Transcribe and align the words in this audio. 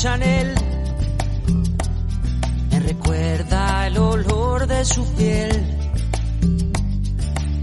Chanel. 0.00 0.54
Me 2.70 2.80
recuerda 2.80 3.86
el 3.86 3.98
olor 3.98 4.66
de 4.66 4.82
su 4.82 5.04
piel. 5.12 5.52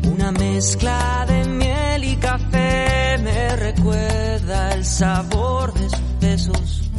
Una 0.03 0.31
mezcla 0.33 1.25
de 1.27 1.45
miel 1.45 2.03
y 2.03 2.15
café 2.17 3.17
me 3.23 3.55
recuerda 3.55 4.73
el 4.75 4.85
sabor 4.85 5.73
de 5.73 5.89
sus 5.89 6.19
besos. 6.21 6.91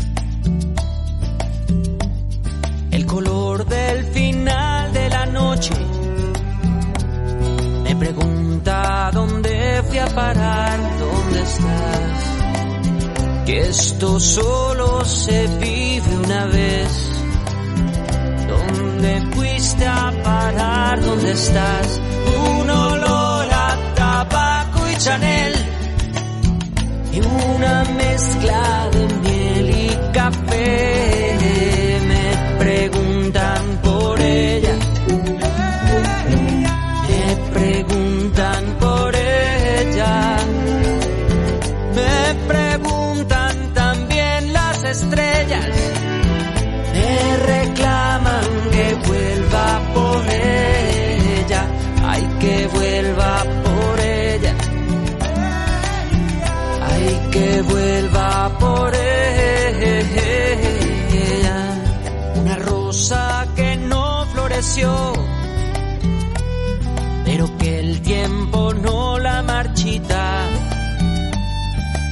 El 2.91 3.07
color 3.07 3.64
del 3.64 4.07
final 4.07 4.93
de 4.93 5.09
la 5.09 5.27
noche. 5.27 5.75
Me 7.84 7.95
pregunta 7.95 9.11
dónde 9.12 9.84
fui 9.86 9.98
a 9.98 10.07
parar, 10.07 10.98
dónde 10.98 11.43
estás. 11.43 12.27
Que 13.48 13.61
esto 13.61 14.20
solo 14.20 15.02
se 15.07 15.47
vive 15.56 16.16
una 16.23 16.45
vez. 16.48 17.11
¿Dónde 18.47 19.23
fuiste 19.34 19.87
a 19.87 20.12
parar? 20.23 21.01
¿Dónde 21.01 21.33
estás? 21.33 21.98
Un 22.61 22.69
olor 22.69 23.48
a 23.51 23.95
tabaco 23.95 24.91
y 24.91 24.97
Chanel. 24.98 25.55
Y 27.11 27.20
una 27.20 27.84
mezcla 27.97 28.91
de 28.92 29.15
miel 29.15 29.70
y 29.70 30.12
café. 30.12 31.08
Pero 67.25 67.59
que 67.59 67.81
el 67.81 68.01
tiempo 68.01 68.73
no 68.75 69.19
la 69.19 69.43
marchita. 69.43 70.47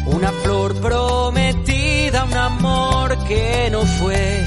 Una 0.06 0.30
flor 0.42 0.74
prometida, 0.80 2.24
un 2.24 2.34
amor 2.34 3.18
que 3.28 3.68
no 3.70 3.82
fue, 3.82 4.44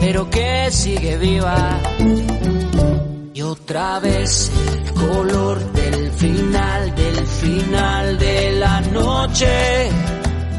pero 0.00 0.28
que 0.28 0.70
sigue 0.70 1.16
viva. 1.18 1.78
Y 3.34 3.42
otra 3.42 4.00
vez 4.00 4.50
el 4.72 4.92
color 4.94 5.72
del 5.72 6.12
final, 6.12 6.94
del 6.94 7.26
final 7.26 8.18
de 8.18 8.52
la 8.52 8.80
noche. 8.80 9.90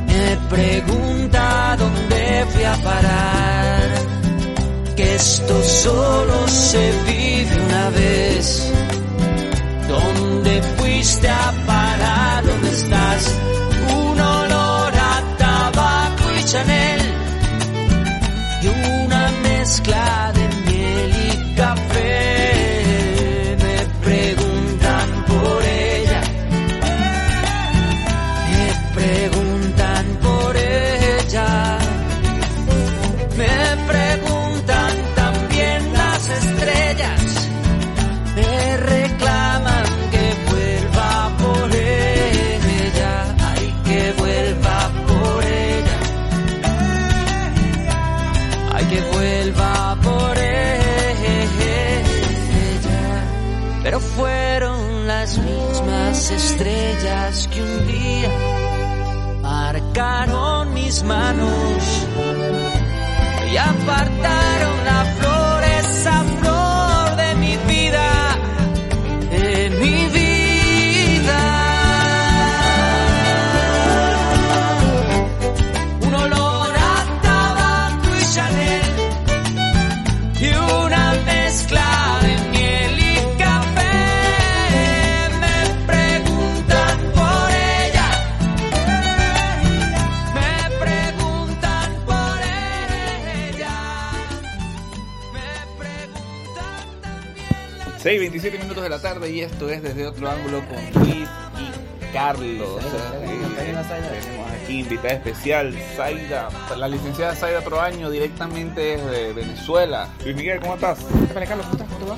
Me 0.08 0.38
pregunta 0.50 1.76
dónde 1.78 2.46
fui 2.52 2.64
a 2.64 2.76
parar. 2.78 4.23
Esto 5.44 5.62
solo 5.62 6.48
se 6.48 6.92
vive 7.06 7.66
una 7.66 7.90
vez. 7.90 8.72
¿Dónde 9.90 10.62
fuiste 10.78 11.28
estrellas 56.36 57.48
que 57.48 57.62
un 57.62 57.88
día 57.88 58.30
marcaron 59.42 60.74
mis 60.74 61.04
manos 61.04 62.08
y 63.52 63.58
apartaron 63.58 64.63
la 98.94 99.00
tarde 99.00 99.32
y 99.32 99.42
esto 99.42 99.70
es 99.72 99.82
desde 99.82 100.06
otro 100.06 100.30
ángulo 100.30 100.62
con 100.68 101.04
Luis 101.04 101.28
y 101.58 102.14
Carlos. 102.14 102.80
Tenemos 103.58 103.88
aquí 104.52 104.82
invitada 104.82 105.16
especial, 105.16 105.76
Zaida, 105.96 106.48
la 106.78 106.88
licenciada 106.88 107.36
Zaida 107.36 107.62
Proaño, 107.62 108.12
directamente 108.12 108.82
desde 108.98 109.34
Venezuela. 109.34 110.10
Luis 110.24 110.36
Miguel, 110.36 110.60
¿cómo 110.60 110.76
estás? 110.76 111.00
Hola 111.36 111.46
Carlos, 111.46 111.66
¿cómo 111.66 111.84
estás? 111.84 111.88
¿Cómo 111.88 112.06
te 112.06 112.12
va? 112.12 112.18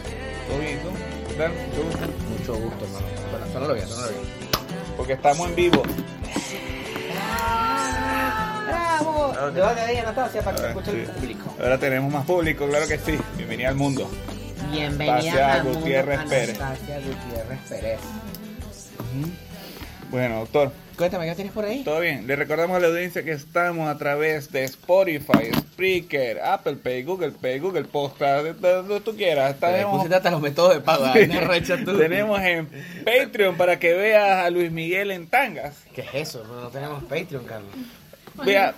¿Todo 0.50 0.60
bien? 0.60 0.78
¿y 0.78 0.82
¿Tú? 0.82 0.90
¿Qué 1.30 1.34
tal? 1.36 1.52
¿Te 1.54 1.82
gusta? 1.82 2.08
Mucho 2.38 2.56
gusto, 2.56 2.86
hermano. 2.86 3.06
Bueno, 3.32 3.46
sonalo 3.54 3.74
bien, 3.74 3.88
sonalo 3.88 4.12
bien. 4.12 4.24
Porque 4.98 5.14
estamos 5.14 5.48
en 5.48 5.56
vivo. 5.56 5.84
¡Bravo! 8.68 9.34
Levante 9.54 9.82
ahí, 9.82 9.98
Anastasia, 9.98 10.42
para 10.42 10.56
que 10.58 10.62
se 10.62 10.68
escuche 10.70 10.92
Sí. 10.92 10.98
el 10.98 11.06
público. 11.08 11.56
Ahora 11.58 11.78
tenemos 11.78 12.12
más 12.12 12.26
público, 12.26 12.68
claro 12.68 12.86
que 12.86 12.98
sí. 13.00 13.18
Bienvenida 13.38 13.70
al 13.70 13.76
mundo. 13.76 14.10
Bienvenida 14.72 15.14
Anastasia 15.16 15.54
al 15.54 15.64
mundo, 15.64 15.80
Gutiérrez 15.80 16.20
Pérez. 16.30 16.62
Anastasia 16.62 17.00
Gutiérrez 17.00 17.60
Pérez. 17.70 18.00
Bueno, 20.12 20.40
doctor, 20.40 20.72
Cuéntame, 20.98 21.26
¿qué 21.26 21.36
tienes 21.36 21.52
por 21.52 21.66
ahí? 21.66 21.84
todo 21.84 22.00
bien. 22.00 22.26
Le 22.26 22.38
recordamos 22.38 22.78
a 22.78 22.80
la 22.80 22.88
audiencia 22.88 23.24
que 23.24 23.34
estamos 23.34 23.90
a 23.90 23.98
través 23.98 24.52
de 24.52 24.64
Spotify, 24.64 25.52
Spreaker, 25.58 26.40
Apple 26.42 26.76
Pay, 26.78 27.04
Google 27.04 27.32
Pay, 27.32 27.60
Google 27.60 27.84
Posta, 27.84 28.42
de 28.42 28.54
de 28.54 28.74
donde 28.76 29.02
tú 29.02 29.14
quieras. 29.16 29.56
Te 29.60 29.68
Tenemos, 29.68 30.10
hasta 30.10 30.32
los 30.32 30.42
métodos 30.42 30.76
de 30.76 30.80
pago. 30.82 31.06
tenemos 31.98 32.40
en 32.40 32.70
Patreon 33.04 33.58
para 33.58 33.78
que 33.78 33.94
veas 33.94 34.46
a 34.46 34.50
Luis 34.50 34.72
Miguel 34.72 35.12
en 35.12 35.28
tangas. 35.28 35.76
¿Qué 35.94 36.02
es 36.02 36.30
eso? 36.30 36.46
No, 36.46 36.62
no 36.62 36.70
tenemos 36.70 37.04
Patreon, 37.04 37.44
Carlos. 37.44 37.72
Vea, 38.46 38.74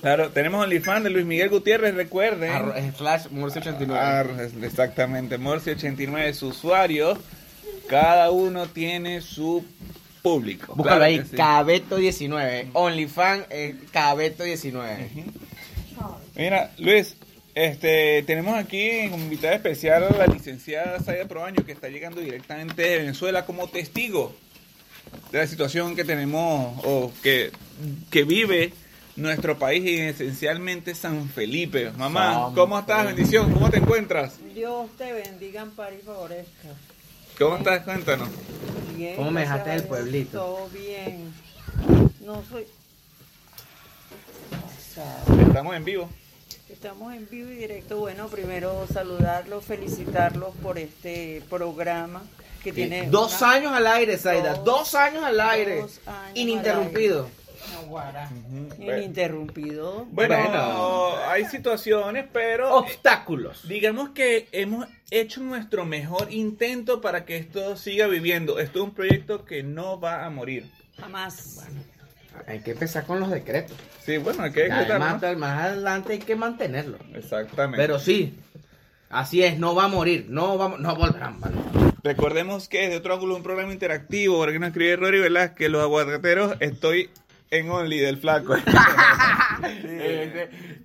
claro, 0.00 0.30
tenemos 0.30 0.62
OnlyFans 0.64 1.04
de 1.04 1.10
Luis 1.10 1.24
Miguel 1.26 1.48
Gutiérrez, 1.48 1.94
recuerden. 1.94 2.50
Arro- 2.52 2.76
es 2.76 2.94
Flash 2.96 3.28
Morse 3.30 3.58
89. 3.60 4.00
Ah, 4.02 4.24
exactamente, 4.64 5.38
Morsi89 5.38 6.24
es 6.26 6.36
su 6.38 6.48
usuario. 6.48 7.18
Cada 7.88 8.30
uno 8.30 8.66
tiene 8.66 9.20
su 9.20 9.64
público. 10.22 10.74
Búscalo 10.74 10.96
Claro 11.00 11.04
ahí, 11.04 11.18
que 11.18 11.24
sí. 11.26 11.36
Cabeto19. 11.36 12.70
OnlyFans 12.72 13.44
eh, 13.50 13.74
Cabeto19. 13.92 15.24
Mira, 16.36 16.72
Luis, 16.78 17.16
este, 17.54 18.22
tenemos 18.26 18.54
aquí 18.56 19.08
como 19.10 19.22
invitada 19.22 19.54
especial 19.54 20.04
a 20.04 20.10
la 20.16 20.26
licenciada 20.26 20.98
Saida 21.00 21.26
Proaño, 21.28 21.64
que 21.64 21.72
está 21.72 21.88
llegando 21.88 22.20
directamente 22.20 22.82
de 22.82 22.98
Venezuela 22.98 23.44
como 23.44 23.68
testigo 23.68 24.34
de 25.30 25.38
la 25.38 25.46
situación 25.46 25.94
que 25.94 26.04
tenemos 26.04 26.80
o 26.84 27.12
que, 27.22 27.52
que 28.10 28.24
vive 28.24 28.72
nuestro 29.16 29.58
país 29.58 29.84
y 29.84 29.98
esencialmente 30.00 30.94
San 30.94 31.28
Felipe. 31.28 31.90
Mamá, 31.92 32.32
San 32.46 32.54
¿cómo 32.54 32.78
estás? 32.78 32.98
Felipe. 33.04 33.14
Bendición, 33.16 33.52
¿cómo 33.52 33.70
te 33.70 33.78
encuentras? 33.78 34.34
Dios 34.54 34.90
te 34.96 35.12
bendiga, 35.12 35.62
ampare 35.62 35.96
y 35.96 36.02
favorezca. 36.02 36.68
¿Cómo 37.38 37.56
estás? 37.56 37.82
Cuéntanos. 37.84 38.28
Bien. 38.96 39.16
¿Cómo 39.16 39.30
me 39.30 39.40
dejaste 39.42 39.70
del 39.70 39.84
pueblito? 39.84 40.38
Todo 40.38 40.68
bien. 40.68 41.32
No 42.20 42.42
soy. 42.50 42.64
Estamos 45.48 45.74
en 45.74 45.84
vivo. 45.84 46.08
Estamos 46.68 47.14
en 47.14 47.28
vivo 47.28 47.50
y 47.50 47.56
directo. 47.56 47.96
Bueno, 47.98 48.28
primero 48.28 48.86
saludarlos, 48.92 49.64
felicitarlos 49.64 50.54
por 50.62 50.78
este 50.78 51.42
programa 51.50 52.22
que 52.62 52.72
tiene 52.72 53.08
Dos 53.10 53.40
una- 53.40 53.52
años 53.52 53.72
al 53.72 53.86
aire, 53.86 54.16
Zaida. 54.18 54.54
Dos- 54.54 54.64
Dos, 54.64 54.94
años 54.94 55.24
al 55.24 55.40
aire. 55.40 55.80
dos 55.80 56.00
años 56.06 56.30
Ininterrumpido. 56.38 57.28
Ujú. 57.90 58.82
Ininterrumpido. 58.82 60.06
Bueno, 60.10 60.36
Bueno. 60.36 61.16
hay 61.28 61.44
situaciones, 61.46 62.26
pero 62.32 62.74
Obstáculos. 62.76 63.66
digamos 63.68 64.10
que 64.10 64.48
hemos 64.52 64.86
hecho 65.10 65.40
nuestro 65.40 65.84
mejor 65.84 66.32
intento 66.32 67.00
para 67.00 67.24
que 67.24 67.36
esto 67.36 67.76
siga 67.76 68.06
viviendo. 68.06 68.58
Esto 68.58 68.80
es 68.80 68.84
un 68.84 68.94
proyecto 68.94 69.44
que 69.44 69.62
no 69.62 70.00
va 70.00 70.24
a 70.24 70.30
morir. 70.30 70.70
Jamás. 70.98 71.66
Hay 72.48 72.60
que 72.60 72.72
empezar 72.72 73.06
con 73.06 73.20
los 73.20 73.30
decretos. 73.30 73.76
Sí, 74.04 74.16
bueno, 74.18 74.42
hay 74.42 74.52
que 74.52 74.62
decretar, 74.62 74.98
¿no? 75.00 75.38
más, 75.38 75.62
adelante 75.64 76.14
hay 76.14 76.18
que 76.18 76.34
mantenerlo. 76.36 76.98
Exactamente. 77.14 77.76
Pero 77.78 77.98
sí, 78.00 78.34
así 79.08 79.42
es, 79.44 79.58
no 79.58 79.74
va 79.74 79.84
a 79.84 79.88
morir, 79.88 80.26
no 80.28 80.58
va, 80.58 80.64
a 80.64 80.68
mo- 80.68 80.78
no 80.78 80.96
volverán. 80.96 81.38
mano. 81.38 81.62
Recordemos 82.02 82.68
que 82.68 82.82
desde 82.82 82.96
otro 82.96 83.14
ángulo 83.14 83.36
un 83.36 83.42
programa 83.42 83.72
interactivo, 83.72 84.36
porque 84.38 84.58
nos 84.58 84.68
escribe 84.68 84.96
Rory 84.96 85.20
Velázquez, 85.20 85.70
los 85.70 85.80
aguacateros, 85.82 86.56
estoy 86.60 87.08
en 87.58 87.70
Only 87.70 87.98
del 88.00 88.16
flaco. 88.18 88.54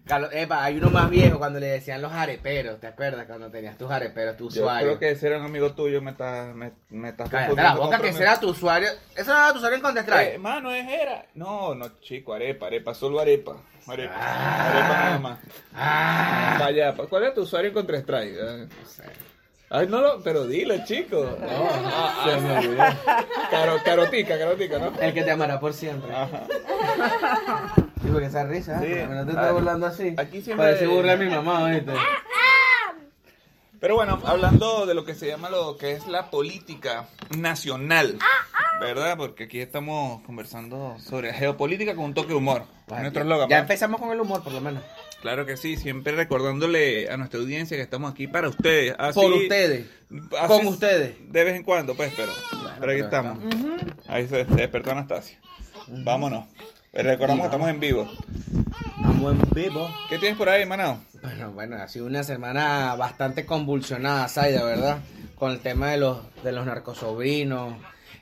Carlos- 0.06 0.30
epa, 0.33 0.63
hay 0.63 0.77
uno 0.77 0.89
más 0.89 1.10
viejo 1.10 1.38
cuando 1.39 1.60
le 1.60 1.68
decían 1.68 2.01
los 2.01 2.12
areperos, 2.13 2.80
¿te 2.80 2.88
acuerdas? 2.88 3.25
Cuando 3.25 3.50
tenías 3.50 3.77
tus 3.77 3.89
areperos, 3.92 4.38
tu 4.38 4.50
Yo 4.50 4.62
usuario. 4.62 4.88
creo 4.88 5.00
que 5.00 5.12
ese 5.12 5.27
era 5.27 5.38
un 5.39 5.45
amigo 5.45 5.74
tuyo, 5.74 6.01
me 6.01 6.12
estás 6.12 6.54
me, 6.56 6.71
me 6.89 7.10
estás 7.10 7.30
Cállate 7.30 7.56
la 7.56 7.75
boca 7.75 8.00
que 8.00 8.10
ese 8.10 8.21
era 8.24 8.39
tu 8.39 8.50
usuario. 8.50 8.89
Eso 9.16 9.31
no 9.33 9.38
era 9.39 9.51
tu 9.51 9.57
usuario 9.57 9.75
en 9.77 9.81
Counter 9.81 10.06
amigo. 10.06 10.36
Eh, 10.36 10.38
mano, 10.38 10.71
es 10.71 10.88
era. 10.88 11.25
No, 11.36 11.75
no, 11.75 12.00
chico, 12.01 12.33
arepa, 12.33 12.68
arepa, 12.68 12.94
solo 12.94 13.19
arepa. 13.19 13.57
Arepa, 13.88 14.13
Ah. 14.15 14.69
arepa 14.69 14.88
nada 15.04 15.19
más. 15.19 15.39
Ah, 15.75 16.57
Vaya, 16.60 16.94
¿cuál 17.10 17.24
es 17.24 17.33
tu 17.33 17.42
usuario 17.42 17.69
en 17.69 17.74
Contra 17.74 17.98
Strike? 17.98 18.36
No 18.36 18.86
sé. 18.88 19.04
Ay, 19.71 19.88
no 19.88 20.01
lo, 20.01 20.21
pero 20.24 20.45
dilo, 20.48 20.75
chico. 20.86 21.38
Ah, 21.92 22.25
se 22.25 22.42
me 22.42 22.57
olvidó. 22.57 22.83
Caro, 23.51 23.77
carotica, 23.83 24.38
carotica, 24.38 24.80
¿no? 24.80 24.92
El 25.00 25.13
que 25.13 25.24
te 25.24 25.31
amará 25.31 25.60
por 25.60 25.74
siempre. 25.74 26.13
Ajá. 26.16 26.42
Sí, 28.01 28.07
porque 28.12 28.27
esa 28.27 28.45
risa, 28.45 28.80
Sí. 28.80 28.88
¿eh? 28.88 29.07
no 29.10 29.25
te 29.25 29.31
Ah, 29.31 29.36
estás 29.36 29.54
burlando 29.54 29.86
así. 29.88 30.16
aquí 30.18 30.42
siempre- 30.42 30.66
Parece 30.68 30.88
burla 30.88 31.16
de 31.18 31.25
mi 31.25 31.36
mamá, 31.36 31.69
¿viste? 31.69 31.92
Pero 33.80 33.96
bueno, 33.96 34.20
hablando 34.26 34.86
de 34.86 34.94
lo 34.94 35.06
que 35.06 35.16
se 35.16 35.28
llama 35.28 35.50
lo 35.50 35.78
que 35.78 35.94
es 35.94 36.06
la 36.08 36.30
política 36.30 37.08
nacional, 37.38 38.18
¿verdad? 38.81 39.16
Porque 39.18 39.46
aquí 39.46 39.60
estamos 39.62 40.22
conversando 40.24 40.98
sobre 41.00 41.34
geopolítica 41.34 41.96
con 41.96 42.06
un 42.06 42.14
toque 42.14 42.30
de 42.30 42.36
humor. 42.36 42.64
Es 42.88 43.02
nuestro. 43.02 43.48
Ya 43.48 43.60
empezamos 43.60 44.02
con 44.02 44.12
el 44.12 44.20
humor, 44.20 44.44
por 44.44 44.52
lo 44.54 44.60
menos. 44.62 44.84
Claro 45.22 45.46
que 45.46 45.58
sí, 45.58 45.76
siempre 45.78 46.14
recordándole 46.14 47.10
a 47.10 47.18
nuestra 47.18 47.40
audiencia 47.40 47.76
que 47.78 47.84
estamos 47.84 48.12
aquí 48.12 48.28
para 48.28 48.50
ustedes. 48.50 48.96
Así- 48.98 49.20
Por 49.20 49.34
ustedes. 49.34 49.88
así 50.38 50.48
Con 50.48 50.62
es 50.62 50.68
ustedes. 50.68 51.16
De 51.32 51.44
vez 51.44 51.56
en 51.56 51.64
cuando, 51.64 51.96
pues, 51.96 52.12
pero, 52.16 52.32
pero 52.52 52.70
aquí 52.70 52.80
pero 52.80 52.94
estamos. 53.06 53.40
Ahí 54.08 54.28
se, 54.28 54.46
se 54.46 54.56
despertó 54.56 54.92
Anastasia. 54.92 55.38
Vámonos. 55.88 56.46
Recordamos 56.94 57.42
que 57.42 57.46
estamos 57.48 57.70
en 57.70 57.80
vivo. 57.80 58.10
Estamos 59.00 59.31
en 59.31 59.42
vivo. 59.56 59.90
¿Qué 60.10 60.18
tienes 60.18 60.38
por 60.38 60.50
ahí, 60.50 60.66
Manao? 60.66 61.00
Bueno, 61.22 61.51
bueno, 61.54 61.78
ha 61.78 61.88
sido 61.88 62.06
una 62.06 62.22
semana 62.24 62.96
bastante 62.96 63.46
convulsionada, 63.46 64.28
Zaida, 64.28 64.66
¿verdad? 64.66 64.98
Con 65.36 65.51
el 65.51 65.62
tema 65.62 65.92
de 65.92 65.98
los, 65.98 66.18
de 66.44 66.51
los 66.51 66.66
narcosobrinos, 66.66 67.75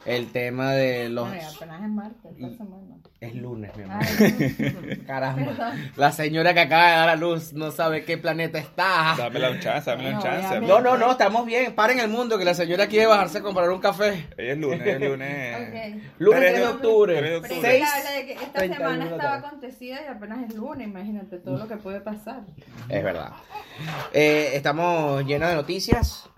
el 0.06 0.32
tema 0.32 0.72
de 0.74 1.10
los... 1.10 1.28
Ay, 1.30 1.40
apenas 1.56 1.82
es 1.84 1.90
martes, 1.90 2.32
esta 2.38 2.58
semana. 2.58 2.84
Es 3.20 3.34
lunes, 3.34 3.76
mi 3.76 3.84
amor. 3.84 3.98
Ay, 4.00 5.04
Caramba. 5.08 5.46
Perdón. 5.46 5.92
La 5.96 6.12
señora 6.12 6.54
que 6.54 6.60
acaba 6.60 6.86
de 6.92 6.96
dar 6.98 7.10
a 7.10 7.16
luz 7.16 7.52
no 7.54 7.72
sabe 7.72 8.06
qué 8.06 8.20
planeta 8.20 8.60
está. 8.60 9.16
Dámela 9.18 9.50
un 9.50 9.60
chance, 9.60 9.90
dámela 9.90 10.10
un 10.10 10.16
No, 10.18 10.22
chance. 10.22 10.48
obviamente. 10.50 10.68
No, 10.68 10.82
no, 10.82 10.98
no, 10.98 11.12
estamos 11.12 11.46
bien. 11.48 11.74
Paren 11.74 12.00
el 12.00 12.10
mundo 12.10 12.38
que 12.38 12.46
la 12.46 12.54
señora 12.54 12.86
quiere 12.86 13.08
bajarse 13.08 13.40
a 13.40 13.42
comprar 13.42 13.72
un 13.72 13.80
café. 13.80 14.28
Ella 14.38 14.52
es 14.54 14.58
lunes, 14.60 14.86
es 14.88 15.02
lunes. 15.02 16.04
Lunes 16.20 16.40
3 16.42 16.56
de 16.58 16.68
octubre. 16.68 17.18
Tres 17.18 17.32
de 17.32 17.40
Pero 17.42 17.56
octubre. 17.56 17.78
que 17.80 17.84
habla 17.84 18.12
de 18.12 18.26
que 18.28 18.34
esta 18.34 18.52
31 18.54 18.76
semana 18.92 19.06
estaba 19.16 19.36
acontecida 19.38 20.00
y 20.04 20.08
apenas 20.08 20.44
es 20.50 20.56
lunes, 20.56 20.88
imagínate 20.88 21.38
todo 21.40 21.58
lo 21.58 21.68
que 21.68 21.78
puede 21.78 22.02
pasar. 22.02 22.42
Es 22.88 23.04
verdad. 23.04 23.32
Eh, 24.14 24.52
estamos 24.54 25.26
llenos 25.26 25.50
de 25.50 25.56
noticias. 25.56 26.30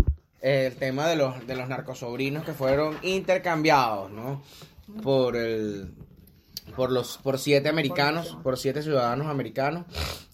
El 0.41 0.75
tema 0.75 1.07
de 1.07 1.15
los, 1.15 1.45
de 1.45 1.55
los 1.55 1.67
narcosobrinos 1.67 2.45
que 2.45 2.53
fueron 2.53 2.97
intercambiados, 3.01 4.09
¿no? 4.11 4.41
Por 5.03 5.35
el 5.35 5.93
por 6.75 6.91
los 6.91 7.17
por 7.17 7.39
siete 7.39 7.67
americanos, 7.69 8.37
por 8.43 8.57
siete 8.57 8.81
ciudadanos 8.81 9.27
americanos, 9.27 9.85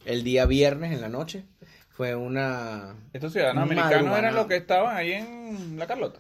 el 0.06 0.24
día 0.24 0.46
viernes 0.46 0.92
en 0.92 1.02
la 1.02 1.10
noche. 1.10 1.46
Fue 1.90 2.14
una 2.14 2.96
Estos 3.14 3.32
ciudadanos 3.32 3.68
Madrugada. 3.68 3.88
americanos 3.88 4.20
eran 4.20 4.36
los 4.36 4.46
que 4.48 4.58
estaban 4.58 4.96
ahí 4.96 5.14
en 5.14 5.80
La 5.80 5.88
Carlota. 5.88 6.20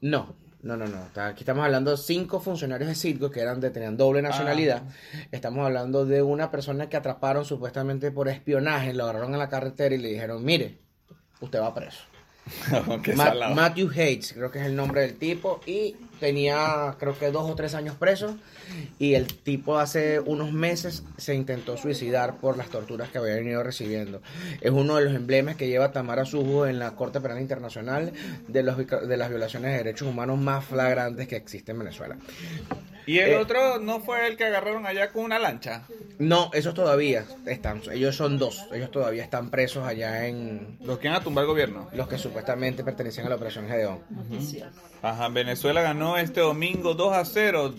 No, 0.00 0.34
no, 0.62 0.76
no, 0.76 0.86
no. 0.86 1.22
Aquí 1.22 1.40
estamos 1.40 1.64
hablando 1.64 1.92
de 1.92 1.96
cinco 1.96 2.40
funcionarios 2.40 2.88
de 2.88 2.94
Citgo 2.96 3.30
que 3.30 3.40
eran 3.40 3.60
de, 3.60 3.70
tenían 3.70 3.96
doble 3.96 4.20
nacionalidad. 4.20 4.82
Estamos 5.30 5.64
hablando 5.64 6.04
de 6.06 6.22
una 6.22 6.50
persona 6.50 6.88
que 6.88 6.96
atraparon 6.96 7.44
supuestamente 7.44 8.10
por 8.10 8.28
espionaje, 8.28 8.94
lo 8.94 9.04
agarraron 9.04 9.32
en 9.32 9.38
la 9.38 9.48
carretera 9.48 9.94
y 9.94 9.98
le 9.98 10.08
dijeron, 10.08 10.44
mire, 10.44 10.78
usted 11.40 11.60
va 11.60 11.72
preso. 11.72 12.00
Salado. 13.16 13.54
Matthew 13.54 13.90
Hates, 13.90 14.32
creo 14.32 14.50
que 14.50 14.58
es 14.58 14.66
el 14.66 14.74
nombre 14.74 15.02
del 15.02 15.14
tipo, 15.14 15.60
y 15.66 15.96
tenía 16.20 16.96
creo 16.98 17.18
que 17.18 17.30
dos 17.30 17.50
o 17.50 17.54
tres 17.54 17.74
años 17.74 17.96
preso, 17.96 18.36
y 18.98 19.14
el 19.14 19.26
tipo 19.26 19.78
hace 19.78 20.20
unos 20.20 20.52
meses 20.52 21.04
se 21.16 21.34
intentó 21.34 21.76
suicidar 21.76 22.36
por 22.36 22.56
las 22.56 22.68
torturas 22.68 23.10
que 23.10 23.18
había 23.18 23.34
venido 23.34 23.62
recibiendo. 23.62 24.22
Es 24.60 24.70
uno 24.70 24.96
de 24.96 25.04
los 25.04 25.14
emblemas 25.14 25.56
que 25.56 25.68
lleva 25.68 25.92
Tamara 25.92 26.24
Sujo 26.24 26.66
en 26.66 26.78
la 26.78 26.92
Corte 26.92 27.20
Penal 27.20 27.40
Internacional 27.40 28.12
de, 28.48 28.62
los, 28.62 28.76
de 28.76 29.16
las 29.16 29.28
violaciones 29.28 29.72
de 29.72 29.78
derechos 29.78 30.08
humanos 30.08 30.38
más 30.38 30.64
flagrantes 30.64 31.28
que 31.28 31.36
existen 31.36 31.76
en 31.76 31.80
Venezuela. 31.80 32.16
Y 33.06 33.18
el 33.18 33.30
Eh, 33.30 33.36
otro 33.36 33.78
no 33.80 34.00
fue 34.00 34.26
el 34.28 34.36
que 34.36 34.44
agarraron 34.44 34.86
allá 34.86 35.10
con 35.10 35.24
una 35.24 35.38
lancha. 35.38 35.82
No, 36.18 36.50
esos 36.52 36.74
todavía 36.74 37.24
están, 37.46 37.82
ellos 37.92 38.14
son 38.14 38.38
dos, 38.38 38.66
ellos 38.72 38.90
todavía 38.90 39.24
están 39.24 39.50
presos 39.50 39.84
allá 39.86 40.26
en 40.28 40.78
Los 40.84 40.98
que 40.98 41.08
iban 41.08 41.20
a 41.20 41.24
tumbar 41.24 41.42
el 41.42 41.48
gobierno. 41.48 41.88
los 41.92 42.06
que 42.08 42.18
supuestamente 42.18 42.84
pertenecen 42.84 43.26
a 43.26 43.28
la 43.28 43.34
Operación 43.36 43.66
Gedeón. 43.68 43.98
Ajá, 45.02 45.28
Venezuela 45.28 45.82
ganó 45.82 46.16
este 46.16 46.40
domingo 46.40 46.94
2 46.94 47.12
a 47.16 47.24
0. 47.24 47.74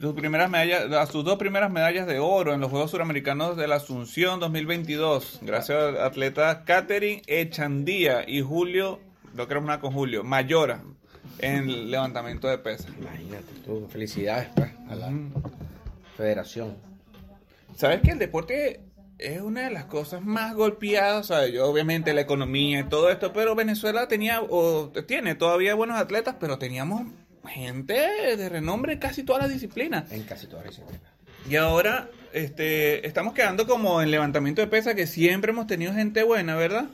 Sus 0.00 0.14
primeras 0.14 0.48
medallas, 0.48 0.90
a 0.92 1.04
sus 1.04 1.22
dos 1.22 1.36
primeras 1.36 1.70
medallas 1.70 2.06
de 2.06 2.18
oro 2.18 2.54
en 2.54 2.60
los 2.60 2.70
Juegos 2.70 2.92
Suramericanos 2.92 3.58
de 3.58 3.68
la 3.68 3.74
Asunción 3.76 4.40
2022, 4.40 5.40
gracias 5.42 5.76
a 5.96 6.06
atletas 6.06 6.60
Catherine 6.64 7.20
Echandía 7.26 8.24
y 8.26 8.40
Julio, 8.40 8.98
lo 9.34 9.46
que 9.46 9.52
era 9.52 9.60
una 9.60 9.78
con 9.80 9.92
Julio, 9.92 10.24
Mayora, 10.24 10.80
en 11.42 11.90
levantamiento 11.90 12.48
de 12.48 12.58
pesas. 12.58 12.92
Imagínate 12.98 13.52
tú, 13.64 13.88
felicidades 13.88 14.48
pues, 14.54 14.70
a 14.88 14.94
la 14.94 15.12
federación. 16.16 16.76
¿Sabes 17.76 18.00
que 18.02 18.10
el 18.10 18.18
deporte 18.18 18.80
es 19.18 19.40
una 19.40 19.62
de 19.62 19.70
las 19.70 19.84
cosas 19.84 20.22
más 20.22 20.54
golpeadas? 20.54 21.30
O 21.30 21.34
sea, 21.34 21.46
yo, 21.46 21.66
obviamente 21.66 22.12
la 22.12 22.20
economía 22.20 22.80
y 22.80 22.84
todo 22.84 23.10
esto, 23.10 23.32
pero 23.32 23.54
Venezuela 23.54 24.08
tenía 24.08 24.42
o 24.42 24.90
tiene 25.06 25.34
todavía 25.34 25.74
buenos 25.74 25.98
atletas, 25.98 26.36
pero 26.38 26.58
teníamos 26.58 27.02
gente 27.48 27.94
de 28.36 28.48
renombre 28.48 28.94
en 28.94 28.98
casi 28.98 29.22
todas 29.22 29.42
las 29.42 29.52
disciplinas. 29.52 30.10
En 30.12 30.24
casi 30.24 30.46
todas 30.46 30.66
las 30.66 30.76
disciplinas. 30.76 31.10
Y 31.48 31.56
ahora 31.56 32.10
este, 32.32 33.06
estamos 33.06 33.34
quedando 33.34 33.66
como 33.66 34.02
en 34.02 34.10
levantamiento 34.10 34.60
de 34.60 34.66
pesas, 34.66 34.94
que 34.94 35.06
siempre 35.06 35.52
hemos 35.52 35.66
tenido 35.66 35.92
gente 35.92 36.22
buena, 36.22 36.54
¿verdad? 36.54 36.86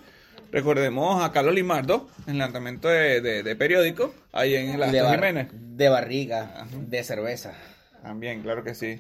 Recordemos 0.57 1.23
a 1.23 1.33
Carlos 1.33 1.55
Limardo 1.55 2.09
en 2.27 2.39
levantamiento 2.39 2.89
de, 2.89 3.21
de, 3.21 3.43
de 3.43 3.57
periódico, 3.57 4.15
ahí 4.33 4.55
en 4.55 4.81
la 4.81 4.91
de, 4.91 5.03
bar- 5.03 5.17
Jiménez. 5.17 5.49
de 5.53 5.89
barriga, 5.91 6.67
de 6.73 7.05
cerveza. 7.05 7.53
También, 8.03 8.41
claro 8.41 8.65
que 8.65 8.75
sí. 8.75 8.99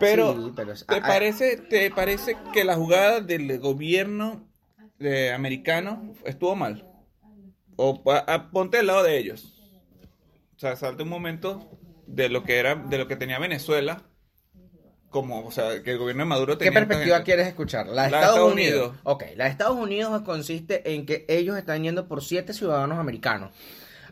Pero, 0.00 0.32
Sí, 0.46 0.52
pero 0.56 0.72
es- 0.72 0.86
¿te, 0.86 0.94
ah, 0.96 1.02
parece, 1.06 1.58
¿te 1.58 1.90
parece 1.90 2.34
que 2.54 2.64
la 2.64 2.76
jugada 2.76 3.20
del 3.20 3.58
gobierno 3.58 4.48
eh, 5.00 5.32
americano 5.34 6.14
estuvo 6.24 6.56
mal? 6.56 6.88
O 7.76 8.02
a- 8.10 8.50
ponte 8.52 8.78
al 8.78 8.86
lado 8.86 9.02
de 9.02 9.18
ellos. 9.18 9.60
O 10.56 10.58
sea, 10.58 10.76
salte 10.76 11.02
un 11.02 11.10
momento 11.10 11.78
de 12.06 12.30
lo 12.30 12.42
que 12.42 12.56
era, 12.56 12.74
de 12.74 12.96
lo 12.96 13.06
que 13.06 13.16
tenía 13.16 13.38
Venezuela, 13.38 14.00
como, 15.14 15.46
o 15.46 15.52
sea, 15.52 15.80
que 15.84 15.92
el 15.92 15.98
gobierno 15.98 16.24
de 16.24 16.28
Maduro 16.28 16.58
¿Qué 16.58 16.64
tenía. 16.64 16.80
esta 16.80 16.88
perspectiva 16.88 17.16
gente. 17.18 17.24
quieres 17.24 17.46
escuchar? 17.46 17.86
La 17.86 18.06
de 18.06 18.10
La 18.10 18.16
de 18.18 18.24
Estados, 18.24 18.28
Estados 18.30 18.52
Unidos. 18.52 18.86
Unidos. 18.88 19.00
Ok, 19.04 19.24
la 19.36 19.44
de 19.44 19.50
Estados 19.50 19.76
Unidos 19.76 20.22
consiste 20.22 20.92
en 20.92 21.06
que 21.06 21.24
ellos 21.28 21.56
están 21.56 21.84
yendo 21.84 22.08
por 22.08 22.24
siete 22.24 22.52
ciudadanos 22.52 22.98
americanos, 22.98 23.52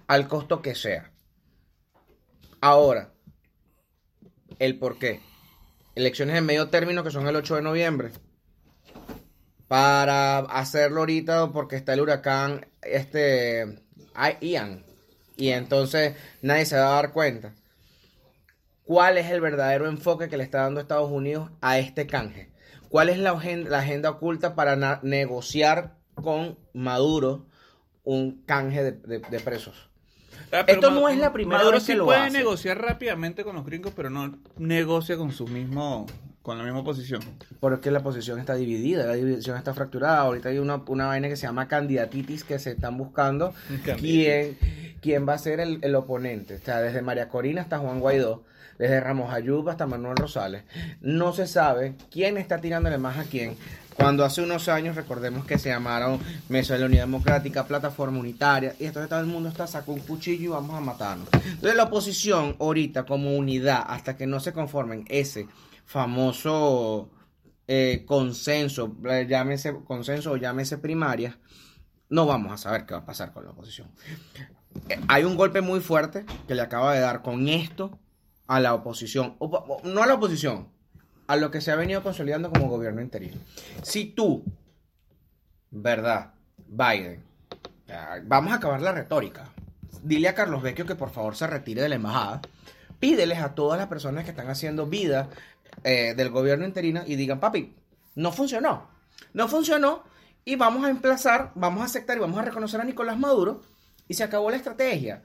al 0.06 0.28
costo 0.28 0.62
que 0.62 0.76
sea. 0.76 1.10
Ahora, 2.60 3.10
el 4.60 4.78
por 4.78 5.00
qué. 5.00 5.20
Elecciones 5.96 6.36
en 6.36 6.46
medio 6.46 6.68
término 6.68 7.02
que 7.02 7.10
son 7.10 7.26
el 7.26 7.34
8 7.34 7.56
de 7.56 7.62
noviembre. 7.62 8.12
Para 9.66 10.38
hacerlo 10.38 11.00
ahorita 11.00 11.50
porque 11.50 11.74
está 11.74 11.94
el 11.94 12.00
huracán 12.00 12.68
este 12.80 13.80
Ian. 14.40 14.84
Y 15.36 15.48
entonces 15.48 16.14
nadie 16.42 16.64
se 16.64 16.76
va 16.76 16.90
a 16.92 16.94
dar 17.02 17.12
cuenta. 17.12 17.54
¿Cuál 18.84 19.18
es 19.18 19.30
el 19.30 19.40
verdadero 19.40 19.86
enfoque 19.88 20.28
que 20.28 20.36
le 20.36 20.44
está 20.44 20.62
dando 20.62 20.80
Estados 20.80 21.10
Unidos 21.10 21.50
a 21.60 21.78
este 21.78 22.06
canje? 22.06 22.50
¿Cuál 22.88 23.08
es 23.08 23.18
la 23.18 23.30
agenda, 23.30 23.70
la 23.70 23.78
agenda 23.78 24.10
oculta 24.10 24.54
para 24.54 25.00
negociar 25.02 25.94
con 26.14 26.58
Maduro 26.74 27.46
un 28.04 28.42
canje 28.44 28.82
de, 28.82 28.92
de- 28.92 29.18
de 29.20 29.40
presos? 29.40 29.88
Ah, 30.50 30.64
Esto 30.66 30.90
no 30.90 31.08
es 31.08 31.16
la 31.18 31.32
primera 31.32 31.58
Maduro 31.58 31.76
vez 31.76 31.84
que 31.86 31.92
sí 31.92 31.98
lo 31.98 32.04
puede 32.04 32.20
hace. 32.20 32.36
negociar 32.38 32.80
rápidamente 32.80 33.44
con 33.44 33.54
los 33.56 33.64
gringos, 33.64 33.92
pero 33.94 34.10
no 34.10 34.38
negocia 34.58 35.16
con 35.16 35.32
su 35.32 35.46
mismo, 35.46 36.06
con 36.42 36.58
la 36.58 36.64
misma 36.64 36.82
posición. 36.84 37.22
Porque 37.60 37.90
la 37.90 38.02
posición 38.02 38.38
está 38.40 38.54
dividida, 38.56 39.06
la 39.06 39.14
división 39.14 39.56
está 39.56 39.72
fracturada. 39.72 40.18
Ahorita 40.20 40.48
hay 40.50 40.58
una, 40.58 40.82
una 40.86 41.06
vaina 41.06 41.28
que 41.28 41.36
se 41.36 41.46
llama 41.46 41.68
candidatitis 41.68 42.44
que 42.44 42.58
se 42.58 42.72
están 42.72 42.98
buscando 42.98 43.54
quién, 43.98 44.58
quién 45.00 45.26
va 45.26 45.34
a 45.34 45.38
ser 45.38 45.60
el, 45.60 45.78
el 45.82 45.94
oponente. 45.94 46.56
O 46.56 46.58
sea, 46.58 46.80
desde 46.80 47.00
María 47.00 47.28
Corina 47.28 47.62
hasta 47.62 47.78
Juan 47.78 48.00
Guaidó, 48.00 48.44
desde 48.82 48.98
Ramos 48.98 49.32
Ayub 49.32 49.68
hasta 49.70 49.86
Manuel 49.86 50.16
Rosales. 50.16 50.64
No 51.00 51.32
se 51.32 51.46
sabe 51.46 51.94
quién 52.10 52.36
está 52.36 52.60
tirándole 52.60 52.98
más 52.98 53.16
a 53.16 53.22
quién. 53.22 53.56
Cuando 53.94 54.24
hace 54.24 54.42
unos 54.42 54.68
años, 54.68 54.96
recordemos 54.96 55.44
que 55.44 55.56
se 55.56 55.68
llamaron 55.68 56.18
Mesa 56.48 56.74
de 56.74 56.80
la 56.80 56.86
Unidad 56.86 57.04
Democrática, 57.04 57.64
Plataforma 57.64 58.18
Unitaria, 58.18 58.74
y 58.80 58.86
entonces 58.86 59.08
todo 59.08 59.20
el 59.20 59.26
mundo 59.26 59.48
está 59.48 59.68
sacó 59.68 59.92
un 59.92 60.00
cuchillo 60.00 60.42
y 60.42 60.48
vamos 60.48 60.76
a 60.76 60.80
matarnos. 60.80 61.28
Entonces 61.32 61.76
la 61.76 61.84
oposición 61.84 62.56
ahorita 62.58 63.04
como 63.04 63.36
unidad, 63.36 63.84
hasta 63.86 64.16
que 64.16 64.26
no 64.26 64.40
se 64.40 64.52
conformen 64.52 65.04
ese 65.08 65.46
famoso 65.84 67.08
eh, 67.68 68.02
consenso, 68.04 68.96
llámese 69.28 69.76
consenso 69.84 70.32
o 70.32 70.36
llámese 70.36 70.78
primaria, 70.78 71.38
no 72.08 72.26
vamos 72.26 72.52
a 72.52 72.56
saber 72.56 72.84
qué 72.84 72.94
va 72.94 73.00
a 73.00 73.06
pasar 73.06 73.32
con 73.32 73.44
la 73.44 73.52
oposición. 73.52 73.92
Eh, 74.88 74.98
hay 75.06 75.22
un 75.22 75.36
golpe 75.36 75.60
muy 75.60 75.78
fuerte 75.78 76.24
que 76.48 76.56
le 76.56 76.62
acaba 76.62 76.94
de 76.94 77.00
dar 77.00 77.22
con 77.22 77.46
esto 77.46 78.00
a 78.52 78.60
la 78.60 78.74
oposición, 78.74 79.36
no 79.84 80.02
a 80.02 80.06
la 80.06 80.12
oposición, 80.12 80.68
a 81.26 81.36
lo 81.36 81.50
que 81.50 81.62
se 81.62 81.70
ha 81.70 81.74
venido 81.74 82.02
consolidando 82.02 82.50
como 82.50 82.68
gobierno 82.68 83.00
interino. 83.00 83.40
Si 83.80 84.04
tú, 84.04 84.44
verdad, 85.70 86.34
Biden, 86.66 87.24
vamos 88.24 88.52
a 88.52 88.56
acabar 88.56 88.82
la 88.82 88.92
retórica, 88.92 89.48
dile 90.02 90.28
a 90.28 90.34
Carlos 90.34 90.60
Vecchio 90.60 90.84
que 90.84 90.96
por 90.96 91.08
favor 91.08 91.34
se 91.34 91.46
retire 91.46 91.80
de 91.80 91.88
la 91.88 91.94
embajada, 91.94 92.42
pídeles 93.00 93.38
a 93.38 93.54
todas 93.54 93.78
las 93.78 93.88
personas 93.88 94.24
que 94.24 94.32
están 94.32 94.50
haciendo 94.50 94.86
vida 94.86 95.30
eh, 95.82 96.12
del 96.14 96.28
gobierno 96.28 96.66
interino 96.66 97.04
y 97.06 97.16
digan, 97.16 97.40
papi, 97.40 97.74
no 98.16 98.32
funcionó, 98.32 98.90
no 99.32 99.48
funcionó 99.48 100.04
y 100.44 100.56
vamos 100.56 100.84
a 100.84 100.90
emplazar, 100.90 101.52
vamos 101.54 101.80
a 101.80 101.86
aceptar 101.86 102.18
y 102.18 102.20
vamos 102.20 102.38
a 102.38 102.42
reconocer 102.42 102.82
a 102.82 102.84
Nicolás 102.84 103.18
Maduro 103.18 103.62
y 104.08 104.12
se 104.12 104.24
acabó 104.24 104.50
la 104.50 104.58
estrategia. 104.58 105.22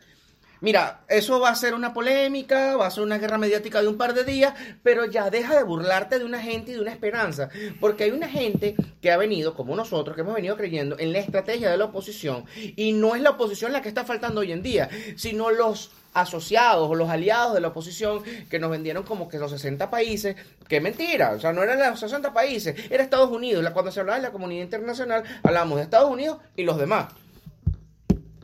Mira, 0.60 1.02
eso 1.08 1.40
va 1.40 1.50
a 1.50 1.56
ser 1.56 1.74
una 1.76 1.94
polémica, 1.94 2.76
va 2.78 2.88
a 2.88 2.92
ser 2.92 3.04
una 3.04 3.20
guerra 3.20 3.38
mediática 3.38 3.82
de 3.82 3.88
un 3.88 3.98
par 3.98 4.14
de 4.14 4.24
días, 4.24 4.54
pero 4.82 5.06
ya 5.06 5.30
deja 5.30 5.56
de 5.56 5.64
burlarte 5.64 6.18
de 6.18 6.26
una 6.26 6.42
gente 6.42 6.72
y 6.72 6.74
de 6.76 6.82
una 6.82 6.92
esperanza, 6.92 7.50
porque 7.80 8.06
hay 8.06 8.12
una 8.12 8.28
gente 8.28 8.76
que 9.02 9.12
ha 9.12 9.18
venido, 9.18 9.54
como 9.54 9.76
nosotros, 9.76 10.16
que 10.16 10.22
hemos 10.22 10.34
venido 10.34 10.58
creyendo 10.58 10.98
en 10.98 11.14
la 11.14 11.20
estrategia 11.20 11.70
de 11.70 11.78
la 11.78 11.86
oposición, 11.86 12.46
y 12.56 12.94
no 12.94 13.16
es 13.16 13.22
la 13.22 13.32
oposición 13.32 13.72
la 13.72 13.82
que 13.82 13.90
está 13.90 14.04
faltando 14.04 14.42
hoy 14.42 14.52
en 14.52 14.64
día, 14.64 14.90
sino 15.16 15.52
los 15.52 15.92
asociados 16.14 16.90
o 16.90 16.96
los 16.96 17.10
aliados 17.10 17.54
de 17.54 17.62
la 17.62 17.68
oposición 17.68 18.24
que 18.50 18.58
nos 18.58 18.72
vendieron 18.72 19.04
como 19.04 19.30
que 19.30 19.38
los 19.38 19.52
60 19.52 19.92
países, 19.92 20.36
que 20.68 20.82
mentira, 20.82 21.34
o 21.34 21.40
sea, 21.40 21.54
no 21.54 21.62
eran 21.62 21.80
los 21.92 22.00
60 22.00 22.34
países, 22.34 22.76
era 22.90 23.04
Estados 23.04 23.30
Unidos, 23.30 23.64
cuando 23.72 23.92
se 23.92 24.00
hablaba 24.00 24.18
de 24.18 24.24
la 24.24 24.32
comunidad 24.32 24.64
internacional, 24.64 25.24
hablábamos 25.44 25.78
de 25.78 25.84
Estados 25.84 26.10
Unidos 26.10 26.40
y 26.56 26.64
los 26.64 26.80
demás. 26.80 27.08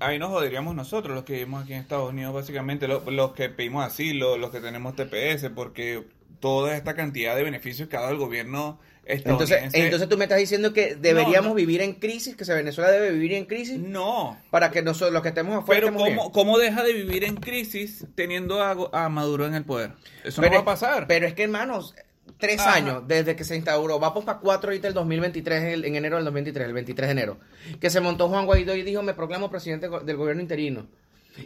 Ahí 0.05 0.19
nos 0.19 0.29
joderíamos 0.29 0.75
nosotros, 0.75 1.15
los 1.15 1.23
que 1.23 1.33
vivimos 1.33 1.63
aquí 1.63 1.73
en 1.73 1.79
Estados 1.79 2.09
Unidos, 2.09 2.33
básicamente, 2.33 2.87
lo- 2.87 3.09
los, 3.09 3.33
que 3.33 3.49
pedimos 3.49 3.85
asilo, 3.85 4.37
los 4.37 4.51
que 4.51 4.59
tenemos 4.59 4.95
TPS, 4.95 5.49
porque 5.53 6.03
toda 6.39 6.75
esta 6.75 6.93
cantidad 6.93 7.35
de 7.35 7.43
beneficios 7.43 7.87
que 7.89 7.95
ha 7.97 8.01
dado 8.01 8.11
el 8.11 8.17
gobierno 8.17 8.79
Entonces, 9.05 9.73
entonces 9.73 10.07
tú 10.09 10.17
me 10.17 10.25
estás 10.25 10.37
diciendo 10.39 10.71
que 10.73 10.95
deberíamos 10.95 11.49
no. 11.49 11.55
vivir 11.55 11.81
en 11.81 11.93
crisis, 11.93 12.35
que 12.35 12.45
Venezuela 12.53 12.89
debe 12.91 13.11
vivir 13.11 13.33
en 13.33 13.45
crisis 13.45 13.77
No, 13.79 14.37
para 14.49 14.71
que 14.71 14.81
nosotros 14.81 15.11
los 15.13 15.21
que 15.21 15.29
estemos 15.29 15.55
afuera 15.57 15.81
pero 15.81 15.87
estemos 15.87 16.03
bien. 16.05 16.17
¿cómo, 16.17 16.31
¿cómo 16.31 16.57
deja 16.57 16.83
de 16.83 16.93
vivir 16.93 17.23
en 17.25 17.35
crisis 17.35 18.05
teniendo 18.15 18.61
a, 18.61 18.75
a 18.93 19.09
Maduro 19.09 19.45
en 19.45 19.55
el 19.55 19.63
poder? 19.65 19.91
Eso 20.23 20.41
pero, 20.41 20.53
no 20.53 20.57
va 20.59 20.61
a 20.61 20.75
pasar. 20.75 21.07
Pero 21.07 21.27
es 21.27 21.33
que, 21.33 21.43
hermanos, 21.43 21.95
tres 22.43 22.59
Ajá. 22.59 22.73
años 22.73 23.03
desde 23.07 23.35
que 23.37 23.45
se 23.45 23.55
instauró, 23.55 23.99
vamos 23.99 24.25
para 24.25 24.39
cuatro 24.39 24.69
ahorita 24.69 24.89
el 24.89 24.93
2023, 24.93 25.63
el- 25.63 25.85
en 25.85 25.95
enero 25.95 26.17
del 26.17 26.25
2023, 26.25 26.67
el 26.67 26.73
23 26.73 27.07
de 27.07 27.11
enero, 27.11 27.37
que 27.79 27.89
se 27.89 28.01
montó 28.01 28.27
Juan 28.27 28.45
Guaidó 28.45 28.75
y 28.75 28.83
dijo, 28.83 29.01
me 29.01 29.13
proclamo 29.13 29.49
presidente 29.49 29.87
del 29.89 30.17
gobierno 30.17 30.41
interino. 30.41 30.87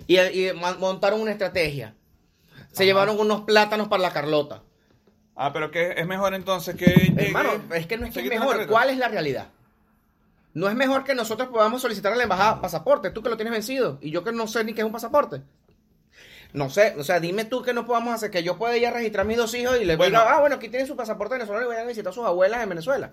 Y, 0.07 0.17
montaron 0.79 1.21
una 1.21 1.31
estrategia. 1.31 1.93
Se 2.71 2.81
Ajá. 2.81 2.83
llevaron 2.85 3.19
unos 3.19 3.41
plátanos 3.41 3.87
para 3.87 4.01
la 4.01 4.11
Carlota. 4.11 4.63
Ah, 5.35 5.53
pero 5.53 5.69
que 5.69 5.91
es 5.95 6.07
mejor 6.07 6.33
entonces 6.33 6.75
que 6.75 6.85
llegue- 6.87 7.27
Hermano, 7.27 7.51
es 7.75 7.85
que 7.85 7.97
no 7.97 8.07
es 8.07 8.13
que 8.13 8.21
es 8.21 8.29
mejor. 8.29 8.65
¿Cuál 8.67 8.89
es 8.89 8.97
la 8.97 9.07
realidad? 9.07 9.49
No 10.55 10.67
es 10.67 10.75
mejor 10.75 11.03
que 11.03 11.13
nosotros 11.13 11.49
podamos 11.49 11.79
solicitar 11.81 12.11
a 12.11 12.15
la 12.15 12.23
embajada 12.23 12.59
pasaporte, 12.59 13.11
tú 13.11 13.21
que 13.21 13.29
lo 13.29 13.37
tienes 13.37 13.53
vencido, 13.53 13.99
y 14.01 14.09
yo 14.09 14.23
que 14.23 14.31
no 14.31 14.47
sé 14.47 14.63
ni 14.63 14.73
qué 14.73 14.81
es 14.81 14.85
un 14.87 14.91
pasaporte. 14.91 15.41
No 16.57 16.69
sé, 16.71 16.95
o 16.97 17.03
sea, 17.03 17.19
dime 17.19 17.45
tú 17.45 17.61
que 17.61 17.73
no 17.73 17.85
podamos 17.85 18.13
hacer, 18.15 18.31
que 18.31 18.41
yo 18.41 18.57
pueda 18.57 18.75
ir 18.77 18.87
a 18.87 18.91
registrar 18.91 19.25
a 19.25 19.27
mis 19.27 19.37
dos 19.37 19.53
hijos 19.53 19.77
y 19.79 19.85
les 19.85 19.95
Bueno. 19.97 20.19
diga, 20.19 20.35
ah, 20.35 20.39
bueno, 20.39 20.55
aquí 20.55 20.69
tienen 20.69 20.87
su 20.87 20.95
pasaporte 20.95 21.35
venezolano 21.35 21.65
y 21.65 21.67
vayan 21.69 21.83
a 21.83 21.87
visitar 21.87 22.09
a 22.11 22.13
sus 22.13 22.25
abuelas 22.25 22.63
en 22.63 22.69
Venezuela. 22.69 23.11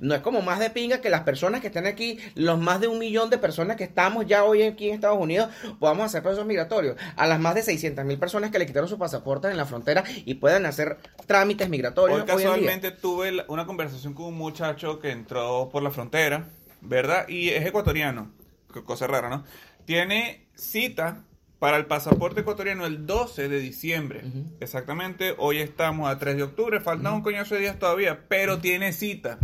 No 0.00 0.14
es 0.14 0.20
como 0.22 0.42
más 0.42 0.58
de 0.58 0.70
pinga 0.70 1.00
que 1.00 1.08
las 1.10 1.20
personas 1.22 1.60
que 1.60 1.66
están 1.68 1.86
aquí, 1.86 2.18
los 2.34 2.58
más 2.58 2.80
de 2.80 2.88
un 2.88 2.98
millón 2.98 3.30
de 3.30 3.38
personas 3.38 3.76
que 3.76 3.84
estamos 3.84 4.26
ya 4.26 4.44
hoy 4.44 4.62
aquí 4.62 4.88
en 4.88 4.94
Estados 4.94 5.18
Unidos, 5.20 5.48
podamos 5.78 6.06
hacer 6.06 6.22
procesos 6.22 6.46
migratorios. 6.46 6.96
A 7.16 7.26
las 7.26 7.38
más 7.38 7.54
de 7.54 7.62
600 7.62 8.04
mil 8.04 8.18
personas 8.18 8.50
que 8.50 8.58
le 8.58 8.66
quitaron 8.66 8.88
su 8.88 8.98
pasaporte 8.98 9.48
en 9.48 9.56
la 9.56 9.66
frontera 9.66 10.02
y 10.24 10.34
puedan 10.34 10.66
hacer 10.66 10.98
trámites 11.26 11.68
migratorios. 11.68 12.20
Hoy 12.20 12.24
hoy 12.24 12.30
en 12.30 12.36
día. 12.38 12.46
casualmente 12.48 12.90
tuve 12.90 13.44
una 13.48 13.66
conversación 13.66 14.14
con 14.14 14.26
un 14.26 14.34
muchacho 14.38 14.98
que 14.98 15.10
entró 15.10 15.68
por 15.70 15.82
la 15.82 15.90
frontera, 15.90 16.46
¿verdad? 16.80 17.28
Y 17.28 17.50
es 17.50 17.64
ecuatoriano, 17.64 18.32
co- 18.72 18.84
cosa 18.84 19.06
rara, 19.06 19.28
¿no? 19.28 19.44
Tiene 19.84 20.46
cita 20.54 21.22
para 21.58 21.76
el 21.76 21.86
pasaporte 21.86 22.42
ecuatoriano 22.42 22.86
el 22.86 23.06
12 23.06 23.48
de 23.48 23.58
diciembre. 23.60 24.22
Exactamente, 24.60 25.34
hoy 25.38 25.58
estamos 25.58 26.08
a 26.08 26.18
3 26.18 26.36
de 26.36 26.42
octubre, 26.44 26.80
faltan 26.80 27.14
un 27.14 27.22
coñazo 27.22 27.54
de 27.56 27.62
días 27.62 27.78
todavía, 27.78 28.20
pero 28.28 28.58
tiene 28.58 28.92
cita. 28.92 29.38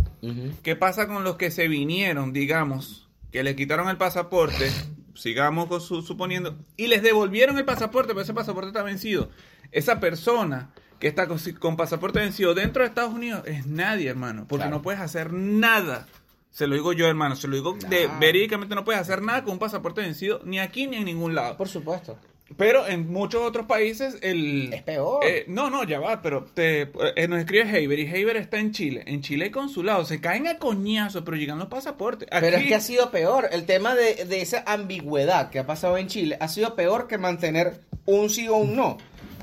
¿Qué 0.63 0.75
pasa 0.75 1.07
con 1.07 1.23
los 1.23 1.35
que 1.35 1.51
se 1.51 1.67
vinieron, 1.67 2.31
digamos, 2.33 3.09
que 3.31 3.43
le 3.43 3.55
quitaron 3.55 3.89
el 3.89 3.97
pasaporte, 3.97 4.71
sigamos 5.13 5.67
con 5.67 5.81
su- 5.81 6.01
suponiendo, 6.01 6.57
y 6.77 6.87
les 6.87 7.03
devolvieron 7.03 7.57
el 7.57 7.65
pasaporte, 7.65 8.09
pero 8.13 8.21
ese 8.21 8.33
pasaporte 8.33 8.69
está 8.69 8.83
vencido? 8.83 9.29
Esa 9.71 9.99
persona 9.99 10.71
que 10.99 11.07
está 11.07 11.27
con, 11.27 11.37
con 11.59 11.75
pasaporte 11.75 12.19
vencido 12.19 12.53
dentro 12.53 12.81
de 12.83 12.87
Estados 12.89 13.13
Unidos 13.13 13.43
es 13.45 13.65
nadie, 13.67 14.07
hermano, 14.09 14.45
porque 14.47 14.61
Claro. 14.63 14.77
no 14.77 14.81
puedes 14.81 15.01
hacer 15.01 15.33
nada. 15.33 16.07
Se 16.55 16.67
lo 16.67 16.75
digo 16.75 16.93
yo, 16.93 17.09
hermano, 17.09 17.35
se 17.35 17.49
lo 17.49 17.57
digo 17.57 17.77
de 17.89 18.09
verídicamente 18.17 18.75
no 18.75 18.85
puedes 18.85 19.01
hacer 19.01 19.21
nada 19.21 19.43
con 19.43 19.51
un 19.51 19.59
pasaporte 19.59 19.99
vencido 19.99 20.39
ni 20.45 20.57
aquí 20.57 20.87
ni 20.87 20.95
en 20.95 21.03
ningún 21.03 21.35
lado. 21.35 21.57
Por 21.57 21.67
supuesto. 21.67 22.17
Pero 22.55 22.87
en 22.87 23.11
muchos 23.11 23.41
otros 23.41 23.65
países 23.65 24.17
el... 24.21 24.71
Es 24.71 24.81
peor. 24.81 25.25
Eh, 25.25 25.43
no, 25.49 25.69
no, 25.69 25.83
ya 25.83 25.99
va, 25.99 26.21
pero 26.21 26.45
te, 26.45 26.83
eh, 27.17 27.27
nos 27.27 27.39
escribe 27.39 27.69
Heiber 27.77 27.99
y 27.99 28.07
Heiber 28.07 28.37
está 28.37 28.57
en 28.57 28.71
Chile. 28.71 29.03
En 29.05 29.19
Chile 29.21 29.45
hay 29.45 29.51
consulado, 29.51 30.05
se 30.05 30.21
caen 30.21 30.47
a 30.47 30.57
coñazo, 30.57 31.25
pero 31.25 31.35
llegan 31.35 31.59
los 31.59 31.67
pasaportes. 31.67 32.29
Pero 32.31 32.55
es 32.55 32.65
que 32.65 32.75
ha 32.75 32.79
sido 32.79 33.11
peor. 33.11 33.49
El 33.51 33.65
tema 33.65 33.93
de, 33.93 34.23
de 34.23 34.41
esa 34.41 34.63
ambigüedad 34.65 35.49
que 35.49 35.59
ha 35.59 35.67
pasado 35.67 35.97
en 35.97 36.07
Chile 36.07 36.37
ha 36.39 36.47
sido 36.47 36.73
peor 36.73 37.09
que 37.09 37.17
mantener 37.17 37.81
un 38.05 38.29
sí 38.29 38.47
o 38.47 38.55
un 38.55 38.77
no. 38.77 38.97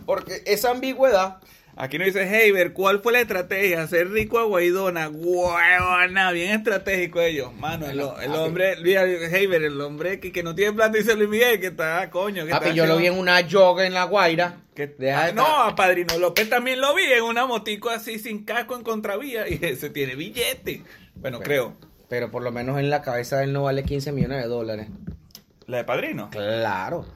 Porque 0.07 0.41
esa 0.47 0.71
ambigüedad. 0.71 1.43
Aquí 1.75 1.97
nos 1.99 2.07
dice 2.09 2.23
Heiber, 2.23 2.75
¿cuál 2.75 3.01
fue 3.01 3.13
la 3.15 3.21
estrategia? 3.21 3.83
Hacer 3.83 4.11
rico 4.11 4.39
a 4.39 4.45
Guaidona. 4.45 5.09
Huevona, 5.09 6.31
bien 6.33 6.53
estratégico 6.53 7.21
ellos. 7.21 7.53
Mano, 7.55 7.87
el, 7.87 7.99
el 7.99 8.31
hombre, 8.35 8.75
Heiber, 8.75 9.63
el 9.63 9.81
hombre 9.81 10.21
que, 10.21 10.33
que 10.33 10.43
no 10.43 10.55
tiene 10.55 10.75
plata, 10.75 10.99
dice 10.99 11.15
Luis 11.17 11.31
Miguel, 11.31 11.61
que 11.61 11.69
está, 11.69 12.11
coño. 12.11 12.45
Que 12.45 12.51
Papi, 12.51 12.65
está 12.71 12.77
yo 12.77 12.87
lo 12.87 12.99
vi 12.99 13.07
en 13.07 13.19
una 13.19 13.41
yoga 13.41 13.87
en 13.87 13.95
La 13.95 14.05
Guaira. 14.05 14.57
que- 14.75 14.87
Deja 14.87 15.25
Ah, 15.27 15.33
no, 15.33 15.47
a 15.63 15.75
Padrino 15.75 16.19
López 16.19 16.49
también 16.51 16.79
lo 16.81 16.95
vi 16.95 17.05
en 17.05 17.23
una 17.25 17.47
motico 17.47 17.89
así 17.89 18.19
sin 18.19 18.45
casco 18.45 18.77
en 18.77 18.83
contravía 18.83 19.49
y 19.49 19.59
ese 19.63 19.89
tiene 19.89 20.15
billete. 20.15 20.83
Bueno, 21.15 21.41
creo. 21.41 21.75
Pero 22.09 22.31
por 22.31 22.43
lo 22.43 22.53
menos 22.53 22.79
en 22.79 22.91
la 22.91 23.01
cabeza 23.01 23.39
de 23.39 23.45
él 23.45 23.53
no 23.55 23.63
vale 23.63 23.83
15 23.85 24.13
millones 24.13 24.43
de 24.43 24.49
dólares. 24.49 24.89
¿La 25.67 25.79
de 25.79 25.85
Padrino? 25.85 26.29
Claro. 26.31 27.07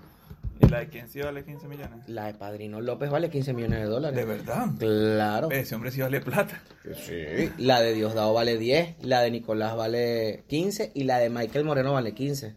¿Y 0.60 0.68
la 0.68 0.78
de 0.80 0.88
quién 0.88 1.08
sí 1.08 1.20
vale 1.20 1.44
15 1.44 1.68
millones? 1.68 2.08
La 2.08 2.26
de 2.26 2.34
Padrino 2.34 2.80
López 2.80 3.10
vale 3.10 3.28
15 3.30 3.52
millones 3.52 3.80
de 3.80 3.84
dólares. 3.86 4.16
¿De 4.16 4.24
verdad? 4.24 4.66
Claro. 4.78 5.50
Ese 5.50 5.74
hombre 5.74 5.90
sí 5.90 6.00
vale 6.00 6.20
plata. 6.20 6.62
Sí. 7.04 7.50
La 7.58 7.80
de 7.80 7.92
Diosdado 7.94 8.32
vale 8.32 8.56
10, 8.56 8.96
la 9.02 9.20
de 9.20 9.30
Nicolás 9.30 9.76
vale 9.76 10.44
15 10.48 10.92
y 10.94 11.04
la 11.04 11.18
de 11.18 11.30
Michael 11.30 11.64
Moreno 11.64 11.92
vale 11.92 12.14
15. 12.14 12.54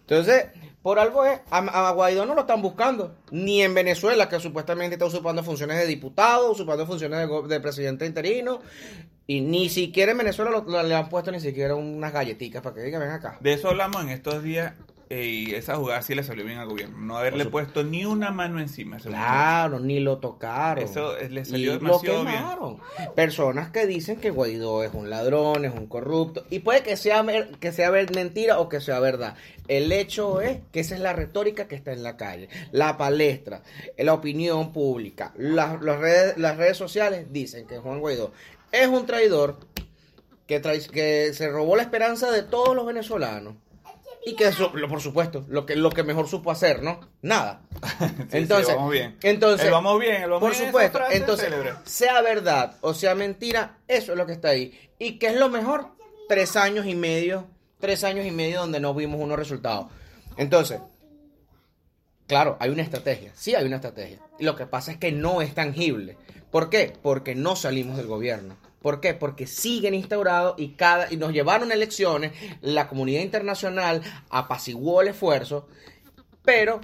Entonces, 0.00 0.46
por 0.82 0.98
algo 0.98 1.24
es, 1.24 1.40
a, 1.50 1.58
a 1.88 1.92
Guaidó 1.92 2.26
no 2.26 2.34
lo 2.34 2.40
están 2.42 2.60
buscando, 2.60 3.16
ni 3.30 3.62
en 3.62 3.72
Venezuela, 3.74 4.28
que 4.28 4.40
supuestamente 4.40 4.94
está 4.94 5.06
usurpando 5.06 5.42
funciones 5.44 5.78
de 5.78 5.86
diputado, 5.86 6.50
usurpando 6.50 6.86
funciones 6.86 7.28
de, 7.48 7.60
presidente 7.60 8.04
interino, 8.04 8.60
y 9.26 9.40
ni 9.40 9.68
siquiera 9.68 10.12
en 10.12 10.18
Venezuela 10.18 10.50
lo- 10.50 10.62
lo- 10.62 10.82
le 10.82 10.94
han 10.94 11.08
puesto 11.08 11.30
ni 11.30 11.38
siquiera 11.40 11.76
unas 11.76 12.12
galletitas 12.12 12.60
para 12.62 12.74
que 12.74 12.82
diga, 12.82 12.98
ven 12.98 13.10
acá. 13.10 13.38
De 13.40 13.52
eso 13.52 13.68
hablamos 13.68 14.02
en 14.02 14.08
estos 14.08 14.42
días 14.42 14.74
y 15.20 15.54
esa 15.54 15.76
jugada 15.76 16.00
sí 16.02 16.14
le 16.14 16.22
salió 16.22 16.44
bien 16.44 16.58
al 16.58 16.68
gobierno. 16.68 16.96
No 16.98 17.16
haberle 17.18 17.44
puesto 17.46 17.82
ni 17.84 18.04
una 18.04 18.30
mano 18.30 18.60
encima. 18.60 18.96
Claro, 18.98 19.78
ni 19.80 20.00
lo 20.00 20.18
tocaron. 20.18 20.82
Eso, 20.82 21.18
eh, 21.18 21.28
le 21.28 21.42
Y 21.42 21.44
salió 21.44 21.72
lo 21.74 21.78
demasiado 21.78 22.22
bien. 22.22 22.34
quemaron. 22.36 22.78
Personas 23.14 23.70
que 23.70 23.86
dicen 23.86 24.16
que 24.20 24.30
Guaidó 24.30 24.82
es 24.84 24.94
un 24.94 25.10
ladrón, 25.10 25.64
es 25.64 25.72
un 25.74 25.86
corrupto. 25.86 26.44
Y 26.50 26.60
puede 26.60 26.82
que 26.82 26.96
sea, 26.96 27.24
que 27.60 27.72
sea 27.72 27.90
mentira 27.90 28.58
o 28.58 28.68
que 28.68 28.80
sea 28.80 29.00
verdad. 29.00 29.36
El 29.68 29.92
hecho 29.92 30.40
es 30.40 30.58
que 30.72 30.80
esa 30.80 30.94
es 30.94 31.00
la 31.00 31.12
retórica 31.12 31.68
que 31.68 31.74
está 31.76 31.92
en 31.92 32.02
la 32.02 32.16
calle. 32.16 32.48
La 32.72 32.96
palestra, 32.96 33.62
la 33.98 34.14
opinión 34.14 34.72
pública, 34.72 35.32
las, 35.36 35.82
las 35.82 35.98
redes, 35.98 36.38
las 36.38 36.56
redes 36.56 36.76
sociales 36.76 37.26
dicen 37.30 37.66
que 37.66 37.78
Juan 37.78 38.00
Guaidó 38.00 38.32
es 38.72 38.88
un 38.88 39.04
traidor 39.06 39.58
que, 40.46 40.62
trai- 40.62 40.88
que 40.90 41.32
se 41.34 41.48
robó 41.48 41.76
la 41.76 41.82
esperanza 41.82 42.30
de 42.30 42.42
todos 42.42 42.74
los 42.74 42.86
venezolanos. 42.86 43.54
Y 44.24 44.34
que 44.36 44.46
eso, 44.48 44.70
lo- 44.74 44.88
por 44.88 45.00
supuesto, 45.00 45.44
lo 45.48 45.66
que, 45.66 45.74
lo 45.74 45.90
que 45.90 46.02
mejor 46.04 46.28
supo 46.28 46.50
hacer, 46.52 46.82
¿no? 46.82 47.00
Nada. 47.22 47.62
Sí, 48.30 48.38
entonces, 48.38 48.68
sí, 48.68 48.74
vamos 48.74 48.92
bien. 48.92 49.16
entonces, 49.22 49.66
El 49.66 49.72
vamos 49.72 50.00
bien, 50.00 50.22
el 50.22 50.30
vamos 50.30 50.40
por 50.48 50.52
bien, 50.56 50.66
supuesto, 50.66 51.00
entonces, 51.10 51.46
célebre. 51.46 51.72
sea 51.84 52.20
verdad 52.22 52.76
o 52.80 52.94
sea 52.94 53.14
mentira, 53.14 53.78
eso 53.88 54.12
es 54.12 54.18
lo 54.18 54.24
que 54.26 54.32
está 54.32 54.48
ahí. 54.50 54.90
¿Y 54.98 55.18
qué 55.18 55.28
es 55.28 55.36
lo 55.36 55.48
mejor? 55.48 55.88
Tres 56.28 56.54
años 56.56 56.86
y 56.86 56.94
medio, 56.94 57.46
tres 57.80 58.04
años 58.04 58.24
y 58.24 58.30
medio 58.30 58.60
donde 58.60 58.78
no 58.80 58.94
vimos 58.94 59.20
unos 59.20 59.36
resultados. 59.38 59.86
Entonces, 60.36 60.80
claro, 62.26 62.56
hay 62.60 62.70
una 62.70 62.82
estrategia, 62.82 63.32
sí 63.34 63.54
hay 63.54 63.66
una 63.66 63.76
estrategia. 63.76 64.18
Lo 64.38 64.56
que 64.56 64.66
pasa 64.66 64.92
es 64.92 64.98
que 64.98 65.12
no 65.12 65.42
es 65.42 65.54
tangible. 65.54 66.16
¿Por 66.50 66.70
qué? 66.70 66.92
Porque 67.02 67.34
no 67.34 67.56
salimos 67.56 67.96
del 67.96 68.06
gobierno. 68.06 68.56
¿Por 68.82 69.00
qué? 69.00 69.14
Porque 69.14 69.46
siguen 69.46 69.94
instaurados 69.94 70.54
y 70.58 70.70
cada 70.74 71.12
y 71.12 71.16
nos 71.16 71.32
llevaron 71.32 71.70
a 71.70 71.74
elecciones, 71.74 72.32
la 72.60 72.88
comunidad 72.88 73.22
internacional 73.22 74.02
apaciguó 74.28 75.00
el 75.02 75.08
esfuerzo, 75.08 75.68
pero 76.44 76.80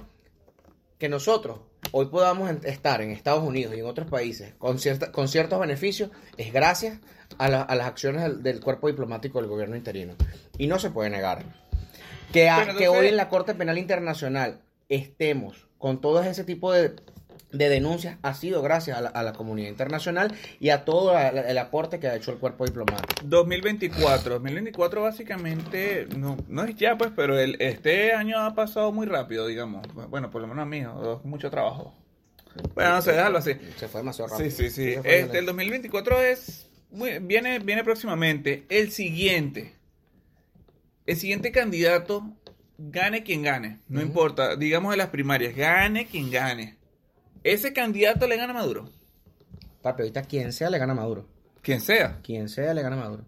que 0.97 1.09
nosotros 1.09 1.59
hoy 1.91 2.05
podamos 2.07 2.49
estar 2.63 3.01
en 3.01 3.11
Estados 3.11 3.43
Unidos 3.43 3.73
y 3.75 3.79
en 3.79 3.85
otros 3.85 4.07
países 4.09 4.53
con, 4.57 4.79
cierta- 4.79 5.11
con 5.11 5.27
ciertos 5.27 5.59
beneficios 5.59 6.09
es 6.37 6.51
gracias 6.53 6.99
a, 7.37 7.47
la- 7.49 7.61
a 7.61 7.75
las 7.75 7.87
acciones 7.87 8.21
del, 8.23 8.43
del 8.43 8.59
cuerpo 8.59 8.87
diplomático 8.87 9.39
del 9.39 9.49
gobierno 9.49 9.75
interino. 9.75 10.15
Y 10.57 10.67
no 10.67 10.77
se 10.79 10.89
puede 10.91 11.09
negar. 11.09 11.45
Que, 12.33 12.49
a- 12.49 12.57
que 12.77 12.87
hoy 12.89 13.07
en 13.07 13.17
la 13.17 13.29
Corte 13.29 13.53
Penal 13.55 13.77
Internacional 13.77 14.61
estemos 14.89 15.67
con 15.77 16.01
todo 16.01 16.21
ese 16.21 16.43
tipo 16.43 16.71
de, 16.71 16.95
de 17.51 17.69
denuncias 17.69 18.17
ha 18.21 18.33
sido 18.33 18.61
gracias 18.61 18.97
a 18.97 19.01
la, 19.01 19.09
a 19.09 19.23
la 19.23 19.33
comunidad 19.33 19.69
internacional 19.69 20.33
y 20.59 20.69
a 20.69 20.85
todo 20.85 21.13
la- 21.13 21.31
la- 21.31 21.41
el 21.49 21.57
aporte 21.57 21.99
que 21.99 22.07
ha 22.07 22.15
hecho 22.15 22.31
el 22.31 22.37
cuerpo 22.37 22.65
diplomático. 22.65 23.21
2024. 23.23 24.35
2024 24.35 25.01
básicamente 25.01 26.07
no, 26.15 26.37
no 26.47 26.63
es 26.63 26.75
ya, 26.75 26.97
pues, 26.97 27.11
pero 27.15 27.39
el, 27.39 27.55
este 27.61 28.13
año 28.13 28.39
ha 28.39 28.53
pasado 28.55 28.91
muy 28.91 29.07
rápido, 29.07 29.47
digamos. 29.47 29.87
Bueno, 30.09 30.29
por 30.29 30.41
lo 30.41 30.47
menos 30.47 30.63
a 30.63 30.65
mí, 30.65 30.83
mucho 31.23 31.49
trabajo. 31.49 31.95
Bueno, 32.75 32.95
no 32.95 33.01
sé, 33.01 33.11
déjalo 33.13 33.37
así. 33.37 33.53
Se 33.77 33.87
fue 33.87 34.01
demasiado 34.01 34.29
Sí, 34.29 34.43
rápido. 34.43 34.57
sí, 34.57 34.69
sí. 34.69 34.95
Fue 35.01 35.19
Este, 35.19 35.39
el 35.39 35.45
2024 35.45 36.21
es 36.21 36.69
muy- 36.91 37.19
viene, 37.19 37.59
viene 37.59 37.83
próximamente. 37.83 38.65
El 38.69 38.91
siguiente. 38.91 39.75
El 41.05 41.15
siguiente 41.15 41.51
candidato, 41.51 42.23
gane 42.77 43.23
quien 43.23 43.43
gane. 43.43 43.79
No 43.87 44.01
importa, 44.01 44.55
digamos 44.55 44.93
en 44.93 44.97
las 44.99 45.09
primarias, 45.09 45.55
gane 45.55 46.05
quien 46.07 46.29
gane. 46.31 46.77
Ese 47.43 47.73
candidato 47.73 48.27
le 48.27 48.37
gana 48.37 48.51
a 48.51 48.55
Maduro. 48.55 48.85
Papi, 49.81 50.01
ahorita 50.03 50.23
quien 50.23 50.51
sea 50.53 50.69
le 50.69 50.77
gana 50.77 50.93
a 50.93 50.95
Maduro. 50.95 51.25
Quien 51.61 51.79
sea. 51.81 52.19
Quien 52.21 52.49
sea 52.49 52.73
le 52.73 52.81
gana 52.81 52.95
a 52.97 52.99
Maduro. 52.99 53.23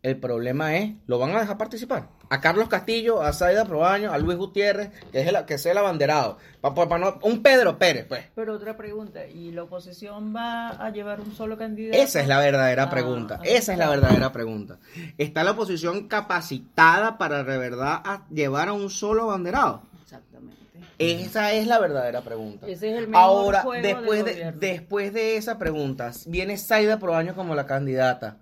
El 0.00 0.16
problema 0.20 0.76
es, 0.76 0.94
¿lo 1.06 1.18
van 1.18 1.34
a 1.34 1.40
dejar 1.40 1.58
participar? 1.58 2.08
A 2.30 2.40
Carlos 2.40 2.68
Castillo, 2.68 3.20
a 3.20 3.32
Saida 3.32 3.64
Proaño, 3.64 4.12
a 4.12 4.18
Luis 4.18 4.38
Gutiérrez, 4.38 4.90
que, 5.10 5.20
es 5.22 5.26
el, 5.26 5.44
que 5.44 5.58
sea 5.58 5.72
el 5.72 5.78
abanderado. 5.78 6.38
Pa- 6.60 6.72
pa- 6.74 6.88
pa 6.88 6.98
no- 6.98 7.18
un 7.22 7.42
Pedro 7.42 7.78
Pérez, 7.78 8.06
pues. 8.06 8.24
Pero 8.34 8.54
otra 8.54 8.76
pregunta, 8.76 9.26
¿y 9.26 9.50
la 9.50 9.64
oposición 9.64 10.34
va 10.34 10.68
a 10.68 10.90
llevar 10.90 11.20
un 11.20 11.34
solo 11.34 11.58
candidato? 11.58 11.98
Esa 12.00 12.20
es 12.20 12.28
la 12.28 12.38
verdadera 12.38 12.84
Ah, 12.84 12.90
pregunta. 12.90 13.40
ahí 13.42 13.48
Esa 13.56 13.72
es 13.72 13.78
la 13.78 13.84
está. 13.86 13.96
verdadera 13.96 14.32
pregunta. 14.32 14.78
¿Está 15.16 15.42
la 15.42 15.50
oposición 15.52 16.06
capacitada 16.06 17.18
para 17.18 17.42
de 17.42 17.58
verdad 17.58 18.00
a 18.04 18.24
llevar 18.30 18.68
a 18.68 18.74
un 18.74 18.90
solo 18.90 19.24
abanderado? 19.24 19.82
Exactamente. 20.02 20.56
Esa 20.98 21.52
es 21.52 21.66
la 21.66 21.78
verdadera 21.78 22.20
pregunta. 22.22 22.66
Ese 22.66 22.90
es 22.92 22.98
el 22.98 23.08
mejor 23.08 23.22
Ahora, 23.24 23.62
juego 23.62 23.82
después 23.82 24.24
del 24.24 24.36
de, 24.36 24.52
después 24.52 25.12
de 25.12 25.36
esa 25.36 25.58
pregunta, 25.58 26.10
viene 26.26 26.56
Saida 26.56 26.98
Proaño 26.98 27.34
como 27.34 27.54
la 27.54 27.66
candidata. 27.66 28.38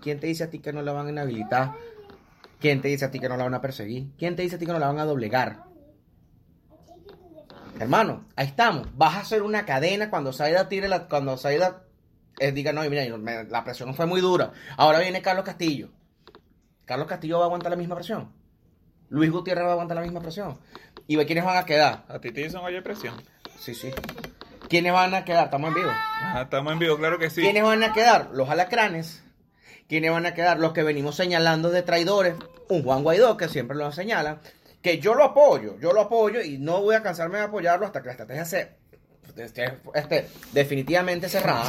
¿Quién 0.00 0.20
te 0.20 0.26
dice 0.26 0.44
a 0.44 0.50
ti 0.50 0.58
que 0.58 0.72
no 0.72 0.82
la 0.82 0.92
van 0.92 1.06
a 1.06 1.10
inhabilitar? 1.10 1.72
¿Quién 2.60 2.80
te 2.80 2.88
dice 2.88 3.04
a 3.06 3.10
ti 3.10 3.18
que 3.20 3.28
no 3.28 3.36
la 3.36 3.44
van 3.44 3.54
a 3.54 3.60
perseguir? 3.60 4.08
¿Quién 4.18 4.36
te 4.36 4.42
dice 4.42 4.56
a 4.56 4.58
ti 4.58 4.66
que 4.66 4.72
no 4.72 4.78
la 4.78 4.88
van 4.88 4.98
a 4.98 5.04
doblegar? 5.04 5.64
Hermano, 7.78 8.24
ahí 8.36 8.46
estamos. 8.46 8.88
Vas 8.96 9.16
a 9.16 9.20
hacer 9.20 9.42
una 9.42 9.66
cadena 9.66 10.08
cuando 10.10 10.32
Saida 10.32 10.68
tire 10.68 10.88
la. 10.88 11.08
Cuando 11.08 11.36
Saida 11.36 11.82
eh, 12.38 12.52
diga, 12.52 12.72
no, 12.72 12.82
mira, 12.88 13.04
me- 13.18 13.44
la 13.44 13.64
presión 13.64 13.94
fue 13.94 14.06
muy 14.06 14.20
dura. 14.20 14.52
Ahora 14.76 14.98
viene 15.00 15.20
Carlos 15.20 15.44
Castillo. 15.44 15.90
Carlos 16.86 17.06
Castillo 17.08 17.38
va 17.38 17.44
a 17.44 17.46
aguantar 17.46 17.70
la 17.70 17.76
misma 17.76 17.94
presión. 17.96 18.32
Luis 19.08 19.30
Gutiérrez 19.30 19.64
va 19.64 19.68
a 19.70 19.72
aguantar 19.72 19.96
la 19.96 20.02
misma 20.02 20.20
presión. 20.20 20.58
¿Y 21.06 21.16
ve 21.16 21.26
quiénes 21.26 21.44
van 21.44 21.56
a 21.56 21.64
quedar? 21.64 22.04
A 22.08 22.18
ti 22.20 22.32
te 22.32 22.42
dicen 22.42 22.60
oye 22.60 22.82
presión. 22.82 23.14
Sí, 23.58 23.74
sí. 23.74 23.90
¿Quiénes 24.68 24.92
van 24.92 25.14
a 25.14 25.24
quedar? 25.24 25.44
Estamos 25.44 25.68
en 25.68 25.74
vivo. 25.74 25.90
Ajá, 25.90 26.42
estamos 26.42 26.72
en 26.72 26.78
vivo, 26.78 26.96
claro 26.96 27.18
que 27.18 27.30
sí. 27.30 27.40
¿Quiénes 27.40 27.62
van 27.62 27.82
a 27.82 27.92
quedar? 27.92 28.30
Los 28.32 28.50
alacranes. 28.50 29.22
¿Quiénes 29.88 30.10
van 30.10 30.26
a 30.26 30.34
quedar? 30.34 30.58
Los 30.58 30.72
que 30.72 30.82
venimos 30.82 31.14
señalando 31.14 31.70
de 31.70 31.82
traidores. 31.82 32.34
Un 32.68 32.82
Juan 32.82 33.04
Guaidó, 33.04 33.36
que 33.36 33.48
siempre 33.48 33.76
lo 33.76 33.92
señala. 33.92 34.40
Que 34.82 34.98
yo 34.98 35.14
lo 35.14 35.24
apoyo, 35.24 35.78
yo 35.78 35.92
lo 35.92 36.02
apoyo 36.02 36.42
y 36.42 36.58
no 36.58 36.80
voy 36.80 36.96
a 36.96 37.02
cansarme 37.02 37.38
de 37.38 37.44
apoyarlo 37.44 37.86
hasta 37.86 38.00
que 38.00 38.06
la 38.06 38.12
estrategia 38.12 38.44
se 38.44 38.76
esté 39.36 39.78
este, 39.94 40.28
definitivamente 40.52 41.28
cerrada. 41.28 41.68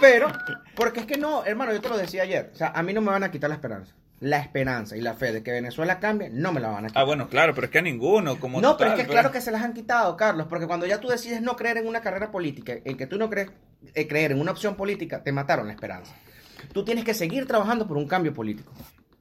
Pero, 0.00 0.30
porque 0.74 1.00
es 1.00 1.06
que 1.06 1.16
no, 1.16 1.44
hermano, 1.44 1.72
yo 1.72 1.80
te 1.80 1.88
lo 1.88 1.96
decía 1.96 2.22
ayer. 2.22 2.50
O 2.52 2.56
sea, 2.56 2.68
a 2.68 2.82
mí 2.82 2.92
no 2.92 3.00
me 3.00 3.10
van 3.10 3.24
a 3.24 3.30
quitar 3.30 3.48
la 3.48 3.56
esperanza. 3.56 3.94
La 4.24 4.38
esperanza 4.38 4.96
y 4.96 5.02
la 5.02 5.12
fe 5.12 5.32
de 5.32 5.42
que 5.42 5.52
Venezuela 5.52 6.00
cambie, 6.00 6.30
no 6.30 6.50
me 6.50 6.58
la 6.60 6.68
van 6.68 6.86
a 6.86 6.88
quitar. 6.88 7.02
Ah, 7.02 7.04
bueno, 7.04 7.28
claro, 7.28 7.54
pero 7.54 7.66
es 7.66 7.70
que 7.70 7.78
a 7.78 7.82
ninguno, 7.82 8.40
como 8.40 8.58
No, 8.58 8.78
pero 8.78 8.92
es 8.92 8.96
que 8.96 9.06
claro 9.06 9.30
que 9.30 9.42
se 9.42 9.50
las 9.50 9.62
han 9.62 9.74
quitado, 9.74 10.16
Carlos, 10.16 10.46
porque 10.48 10.66
cuando 10.66 10.86
ya 10.86 10.98
tú 10.98 11.08
decides 11.08 11.42
no 11.42 11.56
creer 11.56 11.76
en 11.76 11.86
una 11.86 12.00
carrera 12.00 12.30
política, 12.30 12.72
en 12.82 12.96
que 12.96 13.06
tú 13.06 13.18
no 13.18 13.28
crees 13.28 13.50
eh, 13.94 14.08
creer 14.08 14.32
en 14.32 14.40
una 14.40 14.52
opción 14.52 14.76
política, 14.76 15.22
te 15.22 15.30
mataron 15.30 15.66
la 15.66 15.74
esperanza. 15.74 16.14
Tú 16.72 16.86
tienes 16.86 17.04
que 17.04 17.12
seguir 17.12 17.46
trabajando 17.46 17.86
por 17.86 17.98
un 17.98 18.08
cambio 18.08 18.32
político. 18.32 18.72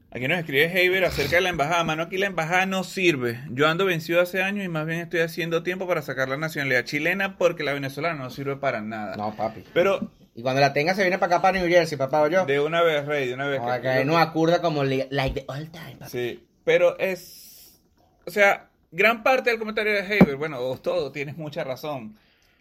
Aquí 0.10 0.28
nos 0.28 0.38
escribe 0.38 0.66
Heiber 0.66 1.04
acerca 1.04 1.36
de 1.36 1.42
la 1.42 1.50
embajada. 1.50 1.84
Mano, 1.84 2.04
aquí 2.04 2.18
la 2.18 2.28
embajada 2.28 2.66
no 2.66 2.86
sirve. 2.86 3.42
Yo 3.50 3.68
ando 3.68 3.84
vencido 3.84 4.22
hace 4.22 4.42
años 4.42 4.64
y 4.64 4.70
más 4.70 4.86
bien 4.86 5.00
estoy 5.00 5.22
haciendo 5.22 5.64
tiempo 5.64 5.86
para 5.86 6.02
sacar 6.04 6.30
la 6.30 6.38
nacionalidad 6.38 6.86
chilena 6.86 7.36
porque 7.38 7.64
la 7.64 7.74
venezolana 7.74 8.24
no 8.24 8.30
sirve 8.30 8.56
para 8.56 8.80
nada. 8.82 9.18
No, 9.18 9.36
papi. 9.36 9.64
Pero 9.74 10.12
Y 10.36 10.42
cuando 10.42 10.62
la 10.62 10.74
tenga 10.74 10.96
se 10.96 11.02
viene 11.02 11.20
para 11.20 11.36
acá, 11.36 11.42
para 11.44 11.60
New 11.60 11.70
Jersey, 11.70 11.98
papá, 11.98 12.28
yo. 12.28 12.46
de 12.46 12.60
una 12.60 12.82
vez, 12.82 13.06
Rey, 13.06 13.28
de 13.28 13.34
una 13.36 13.48
vez. 13.48 13.62
No, 13.62 13.82
que- 13.82 14.04
no 14.06 14.18
acuerda 14.18 14.62
como 14.62 14.84
li- 14.84 15.06
like 15.12 15.42
the 15.42 15.46
all 15.48 15.70
time, 15.70 15.96
papi. 16.00 16.12
Sí, 16.12 16.44
pero 16.64 16.98
es... 16.98 17.80
O 18.26 18.32
sea, 18.32 18.70
gran 18.92 19.22
parte 19.22 19.50
del 19.52 19.60
comentario 19.60 19.94
de 19.94 20.00
Heiber, 20.00 20.36
bueno, 20.38 20.60
o 20.60 20.78
todo, 20.78 21.12
tienes 21.12 21.38
mucha 21.38 21.64
razón 21.64 22.18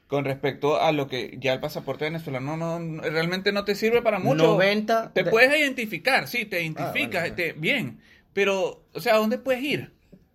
con 0.07 0.27
respecto 0.27 0.79
a 0.83 0.93
lo 0.93 1.09
que 1.09 1.39
ya 1.41 1.55
el 1.55 1.61
pasaporte 1.61 2.05
venezolano 2.05 2.59
no, 2.59 2.79
no- 2.79 3.01
realmente 3.03 3.53
no 3.53 3.65
te 3.65 3.75
sirve 3.75 4.03
para 4.03 4.19
mucho. 4.19 4.43
90 4.45 5.13
Te 5.15 5.23
de- 5.25 5.31
puedes 5.31 5.59
identificar, 5.59 6.29
sí, 6.29 6.45
te 6.45 6.61
identificas, 6.63 7.23
bueno, 7.23 7.35
te- 7.37 7.53
bien, 7.55 8.01
pero, 8.35 8.85
o 8.93 9.01
sea, 9.01 9.15
¿a 9.15 9.19
dónde 9.19 9.39
puedes 9.39 9.63
ir? 9.63 9.93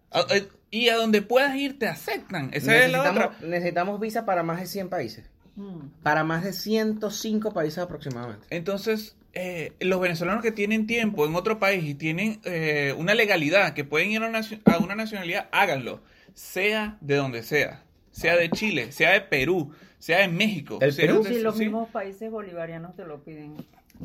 A- 0.10 0.22
a- 0.22 0.26
y 0.72 0.90
a 0.90 0.96
donde 0.96 1.22
puedas 1.22 1.56
ir 1.56 1.78
te 1.78 1.88
aceptan. 1.88 2.50
Esa 2.52 2.76
es 2.76 2.92
la 2.92 2.98
necesitamos, 3.04 3.36
otra. 3.36 3.48
necesitamos 3.48 4.00
visa 4.00 4.26
para 4.26 4.42
más 4.44 4.60
de 4.60 4.66
100 4.66 4.90
países. 4.90 5.30
Mm. 5.58 5.90
Para 6.04 6.24
más 6.24 6.44
de 6.44 6.54
105 6.54 7.52
países 7.52 7.80
aproximadamente. 7.80 8.46
Entonces, 8.52 9.16
eh, 9.34 9.74
los 9.80 10.00
venezolanos 10.00 10.42
que 10.42 10.52
tienen 10.52 10.88
tiempo 10.88 11.26
en 11.26 11.36
otro 11.36 11.60
país 11.60 11.84
y 11.84 11.96
tienen 11.96 12.40
eh, 12.46 12.94
una 12.98 13.14
legalidad, 13.16 13.74
que 13.74 13.84
pueden 13.84 14.12
ir 14.12 14.24
a 14.24 14.30
una, 14.30 14.42
a 14.66 14.78
una 14.78 14.96
nacionalidad, 14.96 15.50
háganlo. 15.52 16.00
Sea 16.34 16.98
de 17.02 17.16
donde 17.16 17.44
sea. 17.44 17.84
Sea 18.12 18.36
de 18.38 18.50
Chile, 18.50 18.92
sea 18.92 19.12
de 19.12 19.22
Perú, 19.22 19.72
sea 20.00 20.20
de 20.20 20.28
México. 20.28 20.78
¿Del 20.80 20.94
sea 20.94 21.08
Perú? 21.08 21.24
de- 21.24 21.34
Si 21.34 21.40
los 21.42 21.56
sí. 21.58 21.64
mismos 21.66 21.90
países 21.90 22.32
bolivarianos 22.32 22.96
te 22.96 23.06
lo 23.06 23.24
piden. 23.24 23.56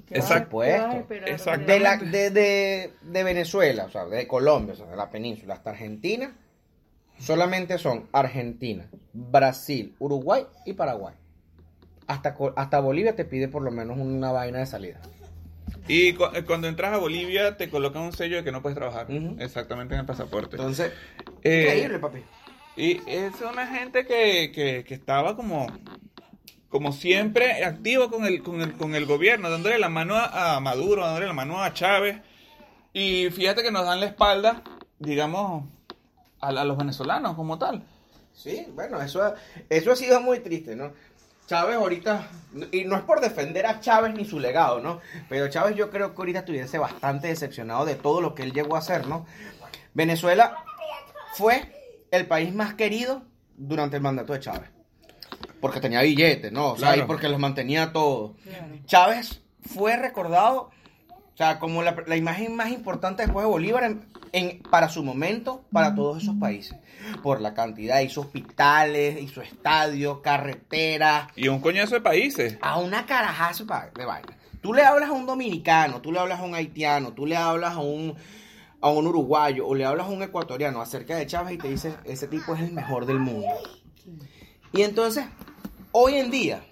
¿Qué 0.07 0.15
Exacto. 0.15 0.62
Exacto. 0.65 1.67
De, 1.67 1.79
la, 1.81 1.99
de, 1.99 2.31
de, 2.31 2.93
de 3.03 3.25
Venezuela, 3.25 3.85
o 3.85 3.91
sea, 3.91 4.07
de 4.07 4.27
Colombia, 4.27 4.73
o 4.73 4.77
sea, 4.77 4.87
de 4.87 4.97
la 4.97 5.11
península 5.11 5.53
hasta 5.55 5.71
Argentina, 5.71 6.35
solamente 7.19 7.77
son 7.79 8.09
Argentina, 8.12 8.88
Brasil, 9.12 9.95
Uruguay 9.99 10.45
y 10.65 10.73
Paraguay. 10.73 11.15
Hasta, 12.12 12.37
hasta 12.57 12.81
Bolivia 12.81 13.16
te 13.16 13.25
pide 13.25 13.48
por 13.48 13.62
lo 13.62 13.70
menos 13.70 13.98
una 13.98 14.33
vaina 14.33 14.59
de 14.59 14.66
salida. 14.66 15.01
Y 15.88 16.12
cu- 16.12 16.27
eh, 16.35 16.44
cuando 16.44 16.68
entras 16.68 16.92
a 16.92 16.98
Bolivia 16.98 17.57
te 17.57 17.70
colocan 17.70 18.03
un 18.03 18.12
sello 18.12 18.37
de 18.37 18.44
que 18.44 18.53
no 18.53 18.61
puedes 18.62 18.77
trabajar. 18.77 19.07
Exactamente 19.38 19.94
en 19.94 20.01
el 20.01 20.07
pasaporte. 20.07 20.57
Entonces, 20.57 20.92
Eh, 21.42 21.62
increíble, 21.66 21.98
papi. 21.98 22.22
Y 22.77 23.01
es 23.07 23.33
una 23.40 23.66
gente 23.66 24.07
que, 24.07 24.53
que, 24.53 24.85
que 24.85 24.94
estaba 24.94 25.37
como, 25.37 25.66
como 26.68 26.92
siempre 26.92 27.64
activo 27.64 28.11
con 28.11 28.25
el, 28.25 28.42
con, 28.42 28.61
el, 28.61 28.72
con 28.75 28.94
el 28.94 29.07
gobierno, 29.07 29.51
dándole 29.51 29.79
la 29.79 29.88
mano 29.88 30.16
a, 30.16 30.57
a 30.57 30.61
Maduro, 30.61 31.05
dándole 31.05 31.27
la 31.27 31.33
mano 31.33 31.62
a 31.62 31.72
Chávez. 31.75 32.16
Y 32.92 33.31
fíjate 33.31 33.62
que 33.62 33.70
nos 33.70 33.85
dan 33.87 34.01
la 34.01 34.07
espalda, 34.07 34.62
digamos, 34.98 35.64
a, 36.40 36.48
a 36.48 36.64
los 36.64 36.77
venezolanos 36.77 37.35
como 37.37 37.59
tal. 37.59 37.83
Sí, 38.35 38.66
bueno, 38.75 39.01
eso, 39.03 39.22
ha- 39.22 39.35
eso 39.68 39.92
ha 39.92 39.96
sido 39.96 40.20
muy 40.22 40.38
triste, 40.40 40.75
¿no? 40.75 40.92
Chávez 41.46 41.76
ahorita, 41.76 42.28
y 42.70 42.85
no 42.85 42.96
es 42.96 43.02
por 43.02 43.20
defender 43.20 43.66
a 43.66 43.81
Chávez 43.81 44.14
ni 44.14 44.24
su 44.24 44.38
legado, 44.38 44.81
¿no? 44.81 45.00
Pero 45.28 45.48
Chávez 45.48 45.76
yo 45.76 45.90
creo 45.90 46.14
que 46.14 46.20
ahorita 46.20 46.38
estuviese 46.40 46.78
bastante 46.78 47.28
decepcionado 47.28 47.85
de 47.85 47.94
todo 47.96 48.20
lo 48.20 48.35
que 48.35 48.42
él 48.42 48.52
llegó 48.52 48.76
a 48.76 48.78
hacer, 48.78 49.07
¿no? 49.07 49.26
Venezuela 49.94 50.57
fue 51.35 51.72
el 52.11 52.26
país 52.26 52.55
más 52.55 52.74
querido 52.74 53.22
durante 53.57 53.96
el 53.96 54.02
mandato 54.02 54.33
de 54.33 54.40
Chávez. 54.40 54.70
Porque 55.61 55.81
tenía 55.81 56.02
billetes, 56.02 56.50
¿no? 56.52 56.72
O 56.72 56.76
sea, 56.76 56.88
Claro. 56.88 57.05
y 57.05 57.07
porque 57.07 57.28
los 57.28 57.38
mantenía 57.38 57.92
todos. 57.92 58.33
Chávez 58.87 59.42
fue 59.62 59.96
recordado, 59.96 60.70
o 61.11 61.37
sea, 61.37 61.59
como 61.59 61.83
la, 61.83 61.96
la 62.07 62.16
imagen 62.16 62.57
más 62.57 62.70
importante 62.70 63.22
después 63.24 63.44
de 63.44 63.50
Bolívar 63.50 63.85
en- 63.85 64.07
en- 64.33 64.62
para 64.62 64.88
su 64.88 65.03
momento, 65.05 65.64
para 65.73 65.95
todos 65.95 66.23
esos 66.23 66.37
países. 66.37 66.77
Por 67.23 67.40
la 67.40 67.53
cantidad, 67.55 68.01
hizo 68.01 68.21
hospitales, 68.23 69.21
hizo 69.21 69.42
estadios, 69.42 70.21
carreteras, 70.21 71.27
Y 71.37 71.49
un 71.49 71.61
coñazo 71.61 71.95
de 71.95 72.01
países. 72.01 72.59
a 72.62 72.79
una 72.79 73.07
carajazo 73.07 73.64
de 73.95 74.05
vaina. 74.05 74.37
Tú 74.61 74.73
le 74.73 74.85
hablas 74.85 75.09
a 75.11 75.12
un 75.12 75.27
dominicano, 75.27 76.01
tú 76.01 76.12
le 76.12 76.21
hablas 76.21 76.40
a 76.40 76.45
un 76.45 76.55
haitiano, 76.55 77.12
tú 77.12 77.27
le 77.27 77.37
hablas 77.37 77.75
a 77.75 77.81
un, 77.81 78.14
a 78.81 78.88
un 78.90 79.07
uruguayo 79.07 79.66
o 79.66 79.75
le 79.75 79.85
hablas 79.85 80.07
a 80.07 80.11
un 80.11 80.23
ecuatoriano 80.23 80.81
acerca 80.81 81.16
de 81.16 81.27
Chávez 81.27 81.55
y 81.55 81.59
te 81.59 81.68
dice, 81.68 81.95
ese 82.05 82.29
tipo 82.29 82.55
es 82.55 82.61
el 82.62 82.73
mejor 82.73 83.07
del 83.07 83.18
mundo. 83.18 83.49
Y 84.73 84.83
entonces, 84.83 85.27
hoy 85.90 86.14
en 86.14 86.31
día, 86.31 86.64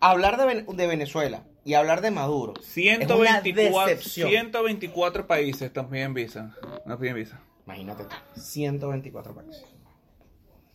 hablar 0.00 0.36
de, 0.38 0.62
de 0.62 0.86
Venezuela 0.86 1.42
y 1.66 1.74
hablar 1.74 2.00
de 2.00 2.10
Maduro 2.10 2.54
es 2.56 2.64
una 2.64 3.40
124, 3.42 3.86
decepción. 3.88 4.28
124 4.30 5.26
países 5.26 5.70
piden 5.90 6.14
visa. 6.14 6.54
Nos 6.86 6.98
piden 6.98 7.16
visa. 7.16 7.40
Imagínate 7.66 8.04
tú, 8.04 8.40
124 8.40 9.34
países. 9.34 9.64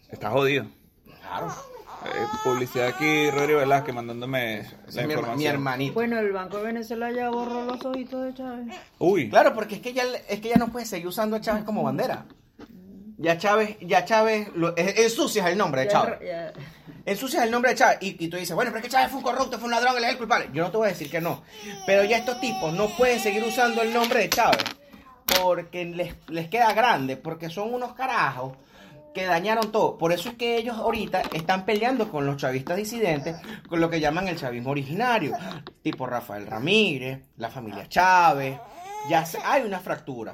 Está 0.10 0.30
jodido. 0.30 0.65
Claro. 1.21 1.47
Eh, 2.04 2.10
publicidad 2.43 2.88
aquí, 2.88 3.30
Rodrigo 3.30 3.60
Velázquez 3.60 3.93
mandándome 3.93 4.63
la 4.88 5.04
mi, 5.04 5.13
información. 5.13 5.38
mi 5.38 5.45
hermanito. 5.45 5.93
Bueno, 5.93 6.19
el 6.19 6.32
Banco 6.32 6.58
de 6.58 6.63
Venezuela 6.63 7.12
ya 7.12 7.30
borró 7.30 7.63
los 7.65 7.86
ojitos 7.86 8.23
de 8.25 8.34
Chávez. 8.34 8.75
Uy, 8.99 9.30
Claro, 9.30 9.54
porque 9.54 9.75
es 9.75 9.82
que 9.82 9.93
ya 9.93 10.04
es 10.27 10.41
que 10.41 10.49
ya 10.49 10.56
no 10.58 10.69
puede 10.71 10.86
seguir 10.86 11.08
usando 11.08 11.36
a 11.38 11.41
Chávez 11.41 11.63
como 11.63 11.84
bandera. 11.84 12.25
Ya 13.17 13.38
Chávez, 13.38 13.77
ya 13.82 14.04
Chávez, 14.04 14.49
lo, 14.56 14.75
es- 14.75 14.97
ensucias 14.97 15.45
el 15.47 15.58
nombre 15.58 15.82
de 15.82 15.88
Ya- 15.88 15.91
Chávez. 15.93 16.19
ya- 16.23 16.54
Ensucias 17.06 17.44
el 17.44 17.52
nombre 17.52 17.72
de 17.72 17.78
Chávez 17.78 17.98
y, 18.02 18.28
tú 18.28 18.38
dices, 18.38 18.56
bueno, 18.56 18.72
pero 18.72 18.80
es 18.80 18.84
que 18.86 18.92
Chávez 18.92 19.10
fue 19.10 19.18
un 19.20 19.24
corrupto, 19.24 19.58
fue 19.58 19.66
un 19.66 19.72
ladrón, 19.72 19.98
él 19.98 20.04
es 20.04 20.10
el 20.12 20.18
culpable. 20.18 20.50
Yo 20.54 20.64
no 20.64 20.72
te 20.72 20.78
voy 20.78 20.88
a 20.88 20.92
decir 20.92 21.10
que 21.10 21.20
no. 21.22 21.44
Pero 21.86 22.04
ya 22.04 22.18
estos 22.18 22.40
tipos 22.40 22.74
no 22.74 22.88
pueden 22.98 23.20
seguir 23.20 23.44
usando 23.44 23.82
el 23.82 23.94
nombre 23.94 24.20
de 24.20 24.30
Chávez 24.30 24.64
porque 25.42 25.86
les, 25.86 26.16
les 26.30 26.50
queda 26.50 26.74
grande, 26.74 27.18
porque 27.18 27.50
son 27.50 27.74
unos 27.74 27.94
carajos 27.94 28.54
que 29.14 29.26
dañaron 29.26 29.72
todo. 29.72 29.98
Por 29.98 30.14
eso 30.14 30.30
es 30.30 30.36
que 30.36 30.58
ellos 30.58 30.78
ahorita 30.78 31.22
están 31.34 31.66
peleando 31.66 32.10
con 32.10 32.26
los 32.26 32.38
chavistas 32.38 32.78
disidentes, 32.78 33.36
con 33.68 33.80
lo 33.82 33.90
que 33.90 34.00
llaman 34.00 34.28
el 34.28 34.38
chavismo 34.38 34.72
originario, 34.72 35.36
tipo 35.82 36.06
Rafael 36.06 36.48
Ramírez, 36.48 37.20
la 37.38 37.50
familia 37.50 37.88
Chávez. 37.90 38.58
Ya 39.10 39.26
se- 39.26 39.40
hay 39.44 39.64
una 39.64 39.80
fractura. 39.80 40.34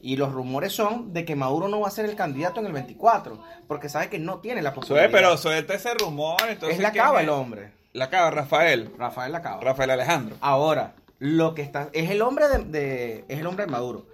Y 0.00 0.16
los 0.16 0.32
rumores 0.32 0.72
son 0.72 1.12
de 1.12 1.24
que 1.24 1.36
Maduro 1.36 1.68
no 1.68 1.80
va 1.80 1.88
a 1.88 1.90
ser 1.90 2.04
el 2.04 2.16
candidato 2.16 2.60
en 2.60 2.66
el 2.66 2.72
24, 2.72 3.42
porque 3.66 3.88
sabe 3.88 4.08
que 4.08 4.18
no 4.18 4.38
tiene 4.38 4.62
la 4.62 4.72
posibilidad. 4.74 5.10
pero 5.10 5.36
suelta 5.36 5.74
ese 5.74 5.94
rumor. 5.94 6.36
Entonces, 6.48 6.76
es 6.78 6.82
la 6.82 6.92
¿quién 6.92 7.04
cava 7.04 7.20
el 7.22 7.28
hombre. 7.28 7.72
La 7.92 8.10
cava, 8.10 8.30
Rafael. 8.30 8.92
Rafael 8.98 9.32
Lacaba. 9.32 9.60
Rafael 9.62 9.90
Alejandro. 9.90 10.36
Ahora, 10.40 10.94
lo 11.18 11.54
que 11.54 11.62
está 11.62 11.88
es 11.92 12.10
el 12.10 12.20
hombre 12.22 12.48
de, 12.48 12.58
de- 12.64 13.24
es 13.28 13.38
el 13.40 13.46
hombre 13.46 13.64
de 13.64 13.70
Maduro. 13.72 14.06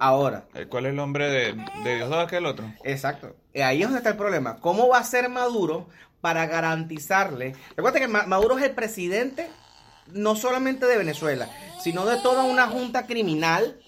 Ahora, 0.00 0.44
Eh, 0.54 0.66
¿Cuál 0.66 0.86
es 0.86 0.90
el 0.90 0.96
nombre 0.96 1.28
de, 1.30 1.54
de 1.84 1.94
Diosdado 1.96 2.26
que 2.26 2.36
el 2.38 2.46
otro? 2.46 2.66
exacto. 2.82 3.36
Eh, 3.52 3.62
Ahí 3.62 3.78
es 3.80 3.84
donde 3.84 3.98
está 3.98 4.10
el 4.10 4.16
problema. 4.16 4.56
¿Cómo 4.56 4.88
va 4.88 4.98
a 4.98 5.04
ser 5.04 5.28
Maduro 5.28 5.88
para 6.20 6.46
garantizarle? 6.46 7.54
Recuerda 7.76 8.00
que 8.00 8.08
Ma- 8.08 8.26
Maduro 8.26 8.58
es 8.58 8.64
el 8.64 8.72
presidente 8.72 9.48
no 10.12 10.34
solamente 10.36 10.86
de 10.86 10.98
Venezuela, 10.98 11.48
sino 11.80 12.04
de 12.04 12.18
toda 12.18 12.42
una 12.44 12.66
junta 12.66 13.06
criminal, 13.06 13.78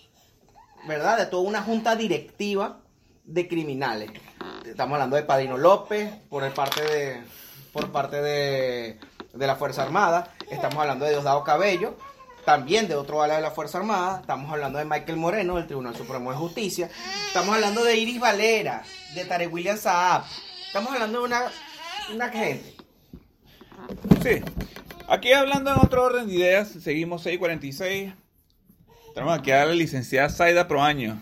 ¿verdad? 0.86 1.18
De 1.18 1.26
toda 1.26 1.42
una 1.42 1.62
junta 1.62 1.96
directiva 1.96 2.80
de 3.24 3.48
criminales. 3.48 4.10
Estamos 4.64 4.94
hablando 4.94 5.16
de 5.16 5.22
Padrino 5.22 5.56
López 5.56 6.12
por 6.28 6.44
el 6.44 6.52
parte 6.52 6.82
de 6.82 7.22
por 7.72 7.92
parte 7.92 8.22
de, 8.22 8.98
de 9.34 9.46
la 9.46 9.56
Fuerza 9.56 9.82
Armada. 9.82 10.32
Estamos 10.50 10.78
hablando 10.78 11.04
de 11.04 11.10
Diosdado 11.10 11.44
Cabello, 11.44 11.96
también 12.44 12.88
de 12.88 12.94
otro 12.94 13.22
ala 13.22 13.36
de 13.36 13.42
la 13.42 13.50
Fuerza 13.50 13.78
Armada. 13.78 14.20
Estamos 14.20 14.50
hablando 14.50 14.78
de 14.78 14.86
Michael 14.86 15.18
Moreno, 15.18 15.56
del 15.56 15.66
Tribunal 15.66 15.94
Supremo 15.94 16.30
de 16.30 16.38
Justicia. 16.38 16.88
Estamos 17.26 17.54
hablando 17.54 17.84
de 17.84 17.96
Iris 17.96 18.18
Valera, 18.18 18.82
de 19.14 19.24
Tarek 19.24 19.52
William 19.52 19.76
Saab. 19.76 20.24
Estamos 20.66 20.92
hablando 20.92 21.18
de 21.18 21.24
una, 21.26 21.42
una 22.14 22.28
gente. 22.30 22.74
Sí. 24.22 24.42
Aquí 25.08 25.32
hablando 25.32 25.72
en 25.72 25.78
otro 25.78 26.04
orden 26.04 26.26
de 26.26 26.34
ideas, 26.34 26.68
seguimos 26.68 27.22
646. 27.22 28.12
Tenemos 29.16 29.38
aquí 29.38 29.50
a 29.50 29.64
la 29.64 29.72
licenciada 29.72 30.28
Zaida 30.28 30.68
Proaño. 30.68 31.18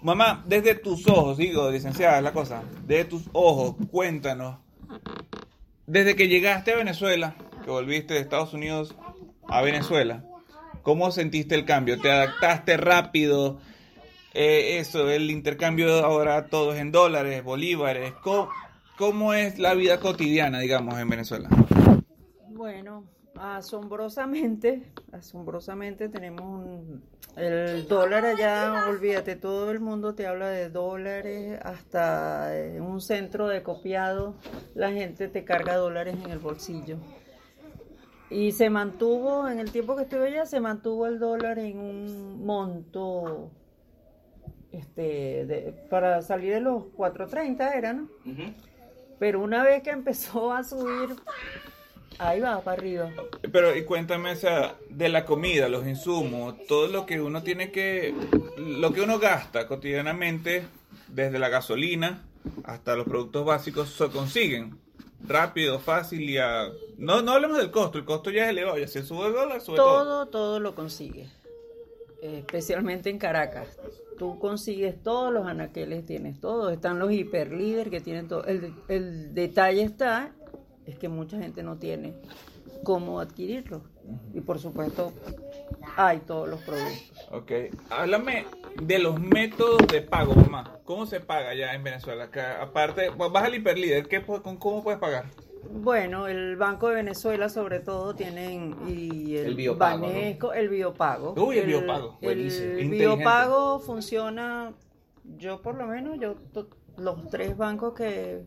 Mamá, 0.00 0.44
desde 0.46 0.76
tus 0.76 1.08
ojos, 1.08 1.38
digo, 1.38 1.68
licenciada, 1.72 2.18
es 2.18 2.22
la 2.22 2.32
cosa. 2.32 2.62
Desde 2.86 3.06
tus 3.06 3.24
ojos, 3.32 3.74
cuéntanos. 3.90 4.58
Desde 5.88 6.14
que 6.14 6.28
llegaste 6.28 6.72
a 6.72 6.76
Venezuela, 6.76 7.34
que 7.64 7.70
volviste 7.72 8.14
de 8.14 8.20
Estados 8.20 8.54
Unidos 8.54 8.94
a 9.48 9.60
Venezuela, 9.62 10.24
¿cómo 10.82 11.10
sentiste 11.10 11.56
el 11.56 11.64
cambio? 11.64 12.00
¿Te 12.00 12.12
adaptaste 12.12 12.76
rápido? 12.76 13.58
Eh, 14.34 14.78
eso, 14.78 15.10
el 15.10 15.32
intercambio 15.32 16.04
ahora 16.04 16.46
todo 16.46 16.74
es 16.74 16.78
en 16.78 16.92
dólares, 16.92 17.42
bolívares. 17.42 18.12
¿Cómo, 18.22 18.50
cómo 18.96 19.34
es 19.34 19.58
la 19.58 19.74
vida 19.74 19.98
cotidiana, 19.98 20.60
digamos, 20.60 20.96
en 20.96 21.08
Venezuela? 21.08 21.48
Bueno, 22.50 23.02
asombrosamente, 23.38 24.82
asombrosamente 25.12 26.08
tenemos 26.08 26.42
un, 26.42 27.02
el 27.36 27.86
dólar 27.88 28.24
allá, 28.24 28.86
olvídate, 28.88 29.36
todo 29.36 29.70
el 29.70 29.80
mundo 29.80 30.14
te 30.14 30.26
habla 30.26 30.48
de 30.48 30.70
dólares, 30.70 31.58
hasta 31.62 32.56
en 32.58 32.82
un 32.82 33.00
centro 33.00 33.48
de 33.48 33.62
copiado 33.62 34.34
la 34.74 34.90
gente 34.92 35.28
te 35.28 35.44
carga 35.44 35.76
dólares 35.76 36.16
en 36.24 36.30
el 36.30 36.38
bolsillo. 36.38 36.96
Y 38.30 38.52
se 38.52 38.70
mantuvo, 38.70 39.48
en 39.48 39.60
el 39.60 39.70
tiempo 39.70 39.94
que 39.96 40.02
estuve 40.04 40.28
allá, 40.28 40.46
se 40.46 40.58
mantuvo 40.60 41.06
el 41.06 41.18
dólar 41.18 41.58
en 41.58 41.78
un 41.78 42.44
monto 42.44 43.50
este, 44.72 45.44
de- 45.46 45.74
para 45.88 46.20
salir 46.22 46.52
de 46.52 46.60
los 46.60 46.84
4.30 46.96 47.76
era, 47.76 47.92
¿no? 47.92 48.08
Pero 49.20 49.40
una 49.40 49.62
vez 49.62 49.82
que 49.82 49.90
empezó 49.90 50.52
a 50.52 50.64
subir, 50.64 51.14
ahí 52.18 52.40
va 52.40 52.60
para 52.60 52.78
arriba. 52.78 53.10
Pero 53.52 53.76
y 53.76 53.84
cuéntame, 53.84 54.32
o 54.32 54.36
sea, 54.36 54.76
de 54.88 55.08
la 55.08 55.24
comida, 55.24 55.68
los 55.68 55.86
insumos, 55.86 56.54
todo 56.66 56.88
lo 56.88 57.06
que 57.06 57.20
uno 57.20 57.42
tiene 57.42 57.70
que, 57.70 58.14
lo 58.58 58.92
que 58.92 59.00
uno 59.00 59.18
gasta 59.18 59.66
cotidianamente, 59.66 60.64
desde 61.08 61.38
la 61.38 61.48
gasolina 61.48 62.22
hasta 62.64 62.96
los 62.96 63.06
productos 63.06 63.44
básicos, 63.44 63.90
se 63.90 64.08
consiguen 64.08 64.78
rápido, 65.26 65.78
fácil 65.78 66.28
y 66.28 66.38
a... 66.38 66.68
No, 66.98 67.22
no 67.22 67.32
hablemos 67.32 67.58
del 67.58 67.70
costo, 67.70 67.98
el 67.98 68.04
costo 68.04 68.30
ya 68.30 68.44
es 68.44 68.50
elevado, 68.50 68.78
ya 68.78 68.88
se 68.88 69.02
sube 69.02 69.28
el 69.28 69.32
dólar, 69.32 69.60
sube 69.60 69.76
todo. 69.76 70.04
Todo, 70.04 70.26
todo 70.26 70.60
lo 70.60 70.74
consigues. 70.74 71.30
Especialmente 72.22 73.10
en 73.10 73.18
Caracas. 73.18 73.78
Tú 74.18 74.38
consigues 74.38 75.02
todos 75.02 75.32
los 75.32 75.46
anaqueles, 75.46 76.06
tienes 76.06 76.40
todo. 76.40 76.70
Están 76.70 76.98
los 76.98 77.12
hiperlíder 77.12 77.90
que 77.90 78.00
tienen 78.00 78.28
todo. 78.28 78.44
El, 78.44 78.72
el 78.88 79.34
detalle 79.34 79.82
está, 79.82 80.32
es 80.86 80.98
que 80.98 81.08
mucha 81.08 81.38
gente 81.38 81.62
no 81.62 81.76
tiene 81.76 82.14
cómo 82.82 83.20
adquirirlo. 83.20 83.82
Y 84.34 84.40
por 84.40 84.58
supuesto, 84.58 85.12
hay 85.96 86.18
todos 86.20 86.48
los 86.48 86.60
productos. 86.62 87.12
Ok, 87.32 87.52
háblame 87.90 88.44
de 88.82 88.98
los 88.98 89.18
métodos 89.18 89.86
de 89.88 90.02
pago, 90.02 90.34
mamá. 90.34 90.78
¿Cómo 90.84 91.06
se 91.06 91.20
paga 91.20 91.50
allá 91.50 91.74
en 91.74 91.82
Venezuela? 91.82 92.30
Que 92.30 92.40
aparte, 92.40 93.08
vas 93.10 93.44
al 93.44 93.54
hiperlíder, 93.54 94.06
¿qué, 94.08 94.22
¿cómo 94.22 94.82
puedes 94.82 95.00
pagar? 95.00 95.26
Bueno, 95.72 96.26
el 96.26 96.56
Banco 96.56 96.88
de 96.88 96.96
Venezuela 96.96 97.48
sobre 97.48 97.80
todo 97.80 98.14
tienen 98.14 98.76
y 98.86 99.36
el, 99.36 99.46
El 99.46 99.54
biopago, 99.54 100.02
Banesco, 100.06 100.52
el 100.52 100.68
biopago. 100.68 101.34
Uy, 101.42 101.56
el 101.58 101.66
biopago, 101.66 102.18
buenísimo, 102.20 102.72
El 102.72 102.80
inteligente. 102.84 102.98
biopago 103.16 103.78
funciona, 103.80 104.74
yo 105.38 105.62
por 105.62 105.76
lo 105.76 105.86
menos, 105.86 106.18
yo 106.20 106.34
to- 106.52 106.68
los 106.98 107.28
tres 107.30 107.56
bancos 107.56 107.94
que, 107.94 108.42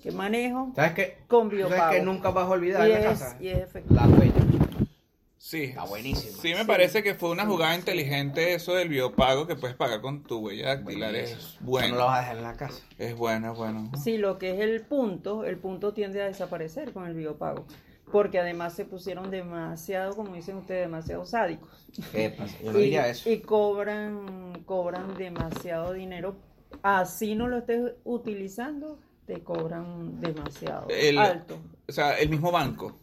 que 0.00 0.10
manejo 0.12 0.72
¿Sabes 0.74 0.92
qué? 0.92 1.18
con 1.28 1.50
¿Sabes 1.50 1.56
biopago. 1.68 1.92
que 1.92 2.02
nunca 2.02 2.30
vas 2.30 2.46
a 2.46 2.50
olvidar 2.50 2.88
y 2.88 2.92
es, 2.92 3.34
y. 3.40 3.94
La 3.94 4.06
huella. 4.08 4.34
Sí. 5.36 5.64
Está 5.64 5.84
buenísimo. 5.84 6.36
Sí, 6.40 6.54
me 6.54 6.64
parece 6.64 7.02
que 7.02 7.14
fue 7.14 7.30
una 7.30 7.46
jugada 7.46 7.74
inteligente 7.74 8.54
eso 8.54 8.74
del 8.74 8.88
biopago 8.88 9.46
que 9.46 9.56
puedes 9.56 9.74
pagar 9.76 10.00
con 10.00 10.22
tu 10.22 10.38
huella 10.38 10.76
dactilar. 10.76 11.14
Es 11.16 11.30
Eso 11.32 11.56
bueno. 11.60 11.94
no 11.94 12.00
lo 12.02 12.06
vas 12.06 12.18
a 12.18 12.20
dejar 12.20 12.36
en 12.36 12.42
la 12.42 12.56
casa. 12.56 12.82
Es 12.98 13.16
bueno, 13.16 13.52
es 13.52 13.58
bueno. 13.58 13.90
Sí, 14.02 14.18
lo 14.18 14.38
que 14.38 14.50
es 14.52 14.60
el 14.60 14.82
punto, 14.82 15.44
el 15.44 15.56
punto 15.58 15.92
tiende 15.94 16.20
a 16.22 16.26
desaparecer 16.26 16.92
con 16.92 17.06
el 17.06 17.14
biopago. 17.14 17.64
porque 18.12 18.38
además 18.40 18.74
se 18.74 18.84
pusieron 18.84 19.30
demasiado, 19.30 20.14
como 20.16 20.34
dicen 20.34 20.56
ustedes, 20.56 20.82
demasiado 20.82 21.24
sádicos. 21.24 21.86
¿Qué 22.12 22.30
pasa? 22.30 22.56
Yo 22.62 22.72
no 22.72 22.78
y, 22.80 22.82
diría 22.82 23.08
eso. 23.08 23.30
y 23.30 23.40
cobran, 23.40 24.62
cobran 24.66 25.16
demasiado 25.16 25.92
dinero. 25.94 26.36
Así 26.82 27.34
no 27.34 27.48
lo 27.48 27.58
estés 27.58 27.92
utilizando, 28.04 28.98
te 29.32 29.44
cobran 29.44 30.20
demasiado 30.20 30.88
El- 30.88 31.16
alto. 31.18 31.56
O 31.88 31.92
sea, 31.92 32.18
el 32.18 32.28
mismo 32.28 32.50
banco. 32.50 32.98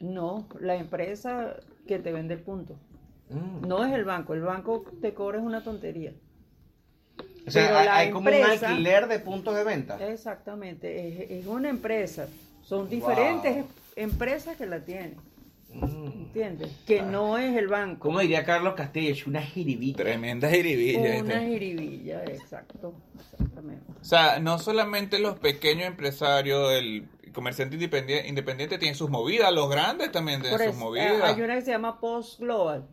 No, 0.00 0.46
la 0.60 0.76
empresa 0.76 1.56
que 1.88 1.98
te 1.98 2.12
vende 2.12 2.34
el 2.34 2.40
punto. 2.40 2.74
Mm. 3.30 3.66
No 3.66 3.82
es 3.86 3.94
el 3.94 4.04
banco, 4.04 4.34
el 4.34 4.42
banco 4.42 4.84
te 5.00 5.14
cobra 5.14 5.38
es 5.38 5.44
una 5.44 5.64
tontería. 5.64 6.12
O 7.46 7.50
sea, 7.50 7.64
Pero 7.68 7.78
hay, 7.78 7.86
la 7.86 7.96
hay 7.96 8.10
como 8.10 8.28
un 8.28 8.34
alquiler 8.34 9.08
de 9.08 9.18
puntos 9.18 9.54
de 9.56 9.64
venta. 9.64 9.96
Exactamente, 10.12 11.24
es, 11.24 11.30
es 11.40 11.46
una 11.46 11.70
empresa. 11.70 12.28
Son 12.62 12.86
diferentes 12.90 13.54
Wow. 13.56 13.66
empresas 13.96 14.56
que 14.58 14.66
la 14.66 14.80
tienen. 14.80 15.14
¿Entiendes? 15.72 16.70
Que 16.86 17.02
no 17.02 17.38
es 17.38 17.56
el 17.56 17.68
banco. 17.68 18.08
¿Cómo 18.08 18.20
diría 18.20 18.44
Carlos 18.44 18.74
Castillo? 18.74 19.12
Es 19.12 19.26
una 19.26 19.42
jiribilla. 19.42 19.96
Tremenda 19.96 20.50
jiribilla. 20.50 20.98
Una 20.98 21.34
este. 21.34 21.48
jiribilla, 21.48 22.24
exacto, 22.24 22.94
exactamente. 23.18 23.84
O 24.00 24.04
sea, 24.04 24.38
no 24.38 24.58
solamente 24.58 25.18
los 25.18 25.38
pequeños 25.38 25.86
empresarios, 25.86 26.72
el 26.72 27.08
comerciante 27.32 27.74
independiente, 27.74 28.28
independiente 28.28 28.78
tiene 28.78 28.94
sus 28.94 29.10
movidas, 29.10 29.52
los 29.52 29.68
grandes 29.68 30.10
también 30.10 30.40
tienen 30.40 30.58
Por 30.58 30.66
sus 30.68 30.76
movidas. 30.76 31.22
hay 31.22 31.42
una 31.42 31.54
que 31.54 31.62
se 31.62 31.70
llama 31.70 32.00
Post 32.00 32.40
Global 32.40 32.86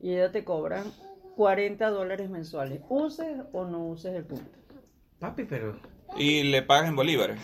y 0.00 0.12
ella 0.12 0.30
te 0.30 0.44
cobran 0.44 0.84
40 1.36 1.88
dólares 1.90 2.30
mensuales, 2.30 2.80
uses 2.88 3.38
o 3.52 3.64
no 3.64 3.86
uses 3.86 4.14
el 4.14 4.24
punto. 4.24 4.50
Papi, 5.18 5.44
pero. 5.44 5.76
Y 6.16 6.44
le 6.44 6.62
pagan 6.62 6.88
en 6.88 6.96
bolívares. 6.96 7.40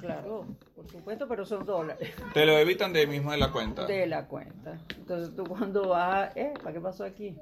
Claro, 0.00 0.46
por 0.76 0.88
supuesto, 0.90 1.26
pero 1.26 1.44
son 1.46 1.64
dólares 1.64 2.12
Te 2.34 2.44
lo 2.46 2.52
evitan 2.58 2.92
de 2.92 3.06
mismo 3.06 3.32
de 3.32 3.38
la 3.38 3.50
cuenta. 3.50 3.86
de 3.86 4.06
la 4.06 4.26
cuenta. 4.26 4.78
Entonces 4.96 5.34
tú 5.34 5.44
cuando 5.44 5.88
vas, 5.88 6.36
eh, 6.36 6.52
¿para 6.62 6.72
qué 6.74 6.80
pasó 6.80 7.04
aquí? 7.04 7.34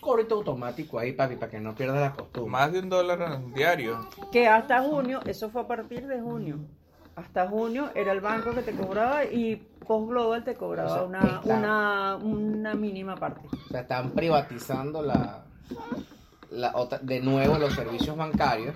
Cobrito 0.00 0.34
automático 0.36 0.98
ahí, 0.98 1.12
papi, 1.12 1.36
para 1.36 1.50
que 1.50 1.60
no 1.60 1.74
pierdas 1.74 2.00
la 2.00 2.12
costumbre. 2.12 2.50
Más 2.50 2.72
de 2.72 2.80
un 2.80 2.88
dólar 2.88 3.40
diario. 3.54 4.00
Que 4.32 4.48
hasta 4.48 4.82
junio, 4.82 5.20
eso 5.26 5.50
fue 5.50 5.60
a 5.62 5.66
partir 5.66 6.06
de 6.06 6.20
junio. 6.20 6.58
Hasta 7.16 7.46
junio 7.48 7.90
era 7.94 8.12
el 8.12 8.20
banco 8.20 8.52
que 8.52 8.62
te 8.62 8.72
cobraba 8.72 9.24
y 9.26 9.56
Post 9.86 10.08
Global 10.08 10.42
te 10.44 10.54
cobraba 10.54 10.90
O 10.90 10.94
sea, 10.94 11.02
una, 11.04 11.20
está- 11.36 11.54
una, 11.54 12.16
una 12.16 12.74
mínima 12.74 13.14
parte. 13.16 13.46
O 13.46 13.68
sea, 13.68 13.80
están 13.82 14.10
privatizando 14.12 15.02
la, 15.02 15.44
la 16.50 16.72
otra, 16.74 16.98
de 16.98 17.20
nuevo 17.20 17.58
los 17.58 17.74
servicios 17.74 18.16
bancarios 18.16 18.74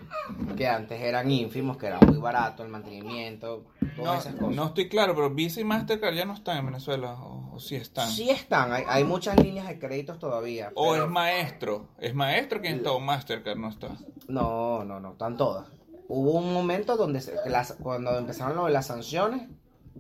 que 0.57 0.67
antes 0.69 1.01
eran 1.01 1.31
ínfimos, 1.31 1.77
que 1.77 1.87
era 1.87 1.99
muy 2.01 2.19
barato 2.19 2.63
el 2.63 2.69
mantenimiento, 2.69 3.65
todas 3.97 4.15
No, 4.15 4.15
esas 4.21 4.35
cosas. 4.37 4.57
no 4.57 4.67
estoy 4.67 4.89
claro, 4.89 5.15
pero 5.15 5.31
Visa 5.31 5.61
y 5.61 5.65
Mastercard 5.65 6.15
ya 6.15 6.25
no 6.25 6.35
están 6.35 6.59
en 6.59 6.67
Venezuela. 6.67 7.15
O, 7.15 7.55
o 7.55 7.61
sí 7.61 7.75
están. 7.77 8.09
Sí 8.11 8.31
están, 8.31 8.73
hay, 8.73 8.85
hay 8.89 9.05
muchas 9.05 9.37
líneas 9.43 9.67
de 9.69 9.79
créditos 9.79 10.19
todavía. 10.19 10.71
O 10.75 10.93
pero- 10.93 11.05
es 11.05 11.11
maestro. 11.11 11.89
Es 11.99 12.15
maestro 12.15 12.61
quien 12.61 12.77
está 12.77 12.93
o 12.93 13.01
Mastercard 13.01 13.57
no 13.59 13.69
está. 13.69 13.89
No, 14.29 14.85
no, 14.85 15.01
no, 15.01 15.13
están 15.13 15.37
todas. 15.37 15.67
Hubo 16.09 16.33
un 16.33 16.53
momento 16.53 16.97
donde 16.97 17.21
se- 17.21 17.35
las, 17.49 17.73
cuando 17.81 18.17
empezaron 18.19 18.57
lo 18.57 18.67
de 18.67 18.73
las 18.73 18.87
sanciones, 18.87 19.49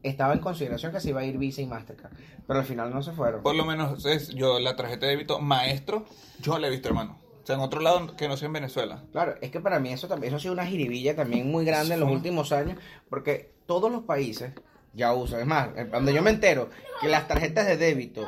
estaba 0.03 0.33
en 0.35 0.41
consideración 0.41 0.93
que 0.93 1.01
se 1.01 1.11
iba 1.11 1.21
a 1.21 1.25
ir 1.25 1.39
Visa 1.39 1.63
y 1.63 1.67
Mastercard, 1.67 2.13
pero 2.47 2.59
al 2.61 2.65
final 2.67 2.93
no 2.93 3.03
se 3.03 3.13
fueron. 3.13 3.43
Por 3.43 3.55
lo 3.55 3.65
menos 3.65 4.05
es 4.05 4.29
yo 4.29 4.59
la 4.61 4.77
tarjeta 4.77 5.07
de 5.07 5.13
débito 5.13 5.39
maestro, 5.41 6.05
yo 6.41 6.59
la 6.59 6.67
he 6.67 6.71
visto, 6.71 6.89
hermano. 6.89 7.19
O 7.45 7.47
sea, 7.47 7.57
en 7.57 7.61
otro 7.61 7.83
lado 7.83 8.17
que 8.17 8.27
no 8.27 8.39
sea 8.39 8.47
en 8.47 8.55
Venezuela. 8.55 9.05
Claro, 9.13 9.35
es 9.43 9.51
que 9.51 9.61
para 9.61 9.79
mí 9.79 9.93
eso 9.93 10.09
también, 10.09 10.29
eso 10.29 10.39
ha 10.39 10.41
sido 10.41 10.55
una 10.55 10.65
jiribilla 10.65 11.15
también 11.15 11.51
muy 11.51 11.67
grande 11.67 11.93
en 11.93 12.01
los 12.01 12.11
últimos 12.11 12.53
años, 12.53 12.79
porque 13.11 13.53
todos 13.67 13.93
los 13.93 14.05
países 14.05 14.55
ya 14.95 15.13
usan. 15.13 15.41
Es 15.41 15.47
más, 15.47 15.69
eh, 15.77 15.87
cuando 15.91 16.11
yo 16.11 16.23
me 16.23 16.31
entero 16.31 16.71
que 17.03 17.09
las 17.09 17.29
tarjetas 17.29 17.67
de 17.67 17.77
débito 17.77 18.27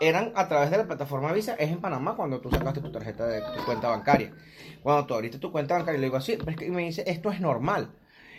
eran 0.00 0.32
a 0.34 0.48
través 0.48 0.70
de 0.70 0.78
la 0.78 0.86
plataforma 0.86 1.30
Visa, 1.34 1.56
es 1.56 1.70
en 1.70 1.82
Panamá 1.82 2.16
cuando 2.16 2.40
tú 2.40 2.50
sacaste 2.50 2.80
tu 2.80 2.90
tarjeta 2.90 3.26
de 3.26 3.42
tu 3.42 3.62
cuenta 3.66 3.88
bancaria. 3.88 4.32
Cuando 4.82 5.04
tú 5.04 5.12
abriste 5.12 5.38
tu 5.38 5.52
cuenta 5.52 5.74
bancaria, 5.74 6.00
le 6.00 6.06
digo 6.06 6.16
así, 6.16 6.36
pero 6.38 6.50
es 6.50 6.56
que 6.56 6.70
me 6.70 6.84
dice, 6.84 7.04
esto 7.06 7.30
es 7.30 7.42
normal. 7.42 7.90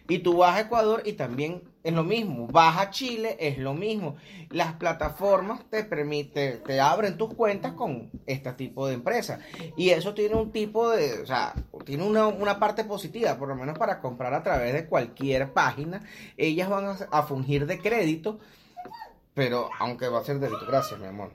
Y 0.07 0.19
tú 0.19 0.37
vas 0.37 0.55
a 0.55 0.61
Ecuador 0.61 1.01
y 1.05 1.13
también 1.13 1.63
es 1.83 1.93
lo 1.93 2.03
mismo. 2.03 2.47
Vas 2.47 2.77
a 2.79 2.89
Chile, 2.89 3.37
es 3.39 3.57
lo 3.57 3.73
mismo. 3.73 4.15
Las 4.49 4.73
plataformas 4.73 5.69
te 5.69 5.83
permiten, 5.83 6.61
te 6.63 6.79
abren 6.79 7.17
tus 7.17 7.33
cuentas 7.33 7.73
con 7.73 8.09
este 8.25 8.53
tipo 8.53 8.87
de 8.87 8.95
empresas. 8.95 9.39
Y 9.75 9.89
eso 9.89 10.13
tiene 10.13 10.35
un 10.35 10.51
tipo 10.51 10.89
de, 10.89 11.21
o 11.21 11.25
sea, 11.25 11.53
tiene 11.85 12.03
una, 12.03 12.27
una 12.27 12.59
parte 12.59 12.83
positiva, 12.83 13.37
por 13.37 13.47
lo 13.47 13.55
menos 13.55 13.77
para 13.77 13.99
comprar 13.99 14.33
a 14.33 14.43
través 14.43 14.73
de 14.73 14.87
cualquier 14.87 15.53
página. 15.53 16.01
Ellas 16.37 16.69
van 16.69 16.85
a, 16.85 16.97
a 17.11 17.23
fungir 17.23 17.65
de 17.65 17.79
crédito, 17.79 18.39
pero 19.33 19.69
aunque 19.79 20.07
va 20.07 20.19
a 20.19 20.23
ser 20.23 20.39
débito. 20.39 20.65
Gracias, 20.67 20.99
mi 20.99 21.07
amor. 21.07 21.31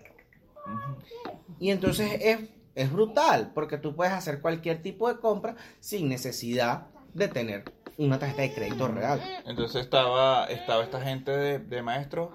Y 1.59 1.70
entonces 1.70 2.12
es, 2.20 2.38
es 2.74 2.92
brutal, 2.92 3.52
porque 3.54 3.78
tú 3.78 3.94
puedes 3.94 4.12
hacer 4.12 4.40
cualquier 4.40 4.83
tipo 4.83 5.09
de 5.09 5.20
compra 5.20 5.56
sin 5.80 6.09
necesidad 6.09 6.87
de 7.14 7.28
tener 7.28 7.64
una 8.00 8.18
tarjeta 8.18 8.42
de 8.42 8.54
crédito 8.54 8.88
real. 8.88 9.20
Entonces 9.46 9.82
estaba, 9.82 10.46
estaba 10.46 10.82
esta 10.82 11.00
gente 11.00 11.30
de, 11.30 11.58
de 11.58 11.82
maestro. 11.82 12.32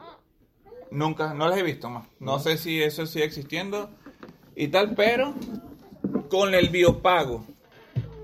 Nunca, 0.91 1.33
no 1.33 1.47
las 1.47 1.57
he 1.57 1.63
visto 1.63 1.89
más. 1.89 2.07
No 2.19 2.39
sé 2.39 2.57
si 2.57 2.81
eso 2.81 3.05
sigue 3.05 3.25
existiendo 3.25 3.89
y 4.55 4.67
tal, 4.67 4.93
pero 4.95 5.33
con 6.29 6.53
el 6.53 6.69
biopago, 6.69 7.45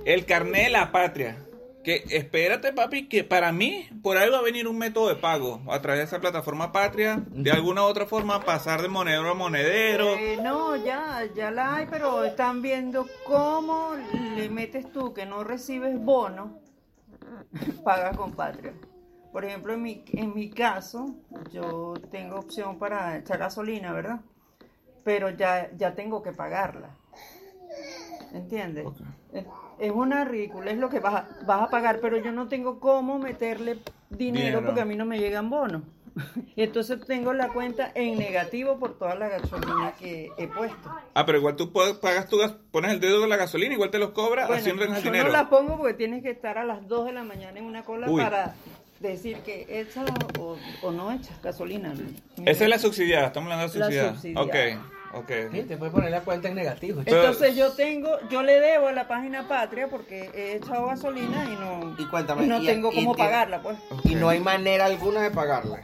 el 0.06 0.25
carnet 0.25 0.65
de 0.65 0.69
la 0.69 0.91
patria. 0.91 1.45
Que 1.84 2.04
espérate, 2.12 2.73
papi, 2.73 3.10
que 3.10 3.23
para 3.23 3.51
mí 3.51 3.89
por 4.04 4.15
ahí 4.15 4.30
va 4.30 4.38
a 4.38 4.43
venir 4.43 4.67
un 4.67 4.77
método 4.77 5.10
de 5.10 5.15
pago 5.15 5.62
a 5.67 5.82
través 5.82 6.01
de 6.01 6.06
esa 6.06 6.21
plataforma 6.21 6.71
patria, 6.71 7.23
de 7.30 7.49
alguna 7.49 7.82
u 7.82 7.86
otra 7.86 8.06
forma 8.06 8.41
pasar 8.41 8.84
de 8.84 8.88
monedero 8.88 9.32
a 9.32 9.34
monedero. 9.34 10.13
Eh, 10.13 10.38
no, 10.43 10.75
ya, 10.75 11.27
ya 11.36 11.49
la 11.49 11.77
hay, 11.77 11.88
pero 11.89 12.23
están 12.23 12.62
viendo 12.62 13.08
cómo 13.25 13.95
le 14.36 14.47
metes 14.49 14.93
tú 14.93 15.12
que 15.12 15.25
no 15.25 15.43
recibes 15.43 15.99
bono, 15.99 16.60
pagas 17.84 18.16
con 18.18 18.34
patria. 18.34 18.74
Por 19.32 19.46
ejemplo, 19.46 19.74
en 19.74 19.82
mi, 19.82 20.04
en 20.14 20.34
mi 20.34 20.50
caso, 20.50 21.16
yo 21.52 21.94
tengo 22.12 22.38
opción 22.38 22.78
para 22.78 23.18
echar 23.18 23.38
gasolina, 23.40 23.94
¿verdad? 23.94 24.20
Pero 25.04 25.30
ya, 25.30 25.72
ya 25.78 25.96
tengo 25.96 26.22
que 26.22 26.34
pagarla. 26.34 26.90
¿Entiendes? 28.34 28.88
Es, 29.34 29.46
es 29.80 29.92
una 29.92 30.26
ridícula, 30.26 30.72
es 30.72 30.78
lo 30.78 30.90
que 30.90 31.00
vas 31.00 31.16
a, 31.16 31.28
vas 31.46 31.62
a 31.64 31.70
pagar, 31.70 32.00
pero 32.02 32.18
yo 32.18 32.32
no 32.32 32.48
tengo 32.48 32.80
cómo 32.80 33.20
meterle 33.20 33.80
dinero, 34.10 34.46
Dinero. 34.46 34.66
porque 34.66 34.82
a 34.82 34.86
mí 34.86 34.96
no 34.96 35.06
me 35.06 35.18
llegan 35.20 35.50
bonos. 35.50 35.84
Y 36.56 36.63
entonces 36.63 37.00
tengo 37.06 37.34
la 37.34 37.47
cuenta 37.50 37.91
en 37.95 38.17
negativo 38.17 38.78
por 38.80 38.97
toda 38.97 39.15
la 39.15 39.30
gasolina 39.30 39.93
que 40.00 40.30
he 40.38 40.47
puesto. 40.47 40.89
Ah, 41.13 41.26
pero 41.26 41.38
igual 41.38 41.56
tú 41.56 41.71
puedes- 41.71 41.95
pagas 41.95 42.28
tu 42.28 42.38
gas, 42.38 42.54
pones 42.71 42.91
el 42.91 43.00
dedo 43.00 43.21
de 43.21 43.28
la 43.28 43.38
gasolina, 43.38 43.74
igual 43.74 43.91
te 43.91 43.97
los 44.00 44.12
cobra, 44.12 44.47
Bueno, 44.47 44.63
tengas 44.63 44.89
el 44.89 44.95
yo 45.04 45.12
dinero. 45.12 45.26
no 45.26 45.32
la 45.32 45.50
pongo 45.50 45.78
porque 45.78 45.93
tienes 45.93 46.21
que 46.24 46.32
estar 46.32 46.58
a 46.58 46.65
las 46.65 46.88
2 46.88 47.06
de 47.06 47.13
la 47.13 47.24
mañana 47.24 47.60
en 47.60 47.65
una 47.65 47.84
cola 47.84 48.10
Uy. 48.10 48.21
para 48.21 48.56
decir 49.00 49.38
que 49.38 49.65
echas 49.69 50.10
o, 50.39 50.58
o 50.84 50.91
no 50.91 51.12
echas 51.12 51.41
gasolina. 51.41 51.93
Esa 52.45 52.63
es 52.65 52.69
la 52.69 52.78
subsidiada, 52.80 53.28
estamos 53.28 53.52
hablando 53.52 53.71
de 53.74 53.80
La 53.80 53.86
subsidiada. 53.86 54.13
subsidiada. 54.13 54.45
Ok, 55.15 55.24
ok. 55.24 55.32
Sí, 55.54 55.63
te 55.63 55.78
puedes 55.78 55.93
poner 55.93 56.12
la 56.12 56.21
cuenta 56.21 56.50
en 56.50 56.56
negativo. 56.56 57.02
Pero- 57.04 57.17
Entonces 57.21 57.56
yo 57.56 57.71
tengo, 57.71 58.10
yo 58.30 58.43
le 58.43 58.60
debo 58.60 58.89
a 58.89 58.91
la 58.91 59.08
página 59.08 59.47
Patria 59.47 59.88
porque 59.89 60.30
he 60.36 60.56
echado 60.58 60.86
gasolina 60.88 61.45
y 61.45 61.56
no, 61.56 61.95
Y 61.97 62.06
cuéntame, 62.10 62.45
no 62.45 62.62
y- 62.62 62.65
tengo 62.67 62.91
y 62.91 62.95
cómo 62.95 63.15
pagarla, 63.15 63.62
pues. 63.63 63.78
Y 64.04 64.13
no 64.15 64.30
hay 64.30 64.39
manera 64.39 64.86
alguna 64.86 65.21
de 65.21 65.32
pagarla. 65.32 65.82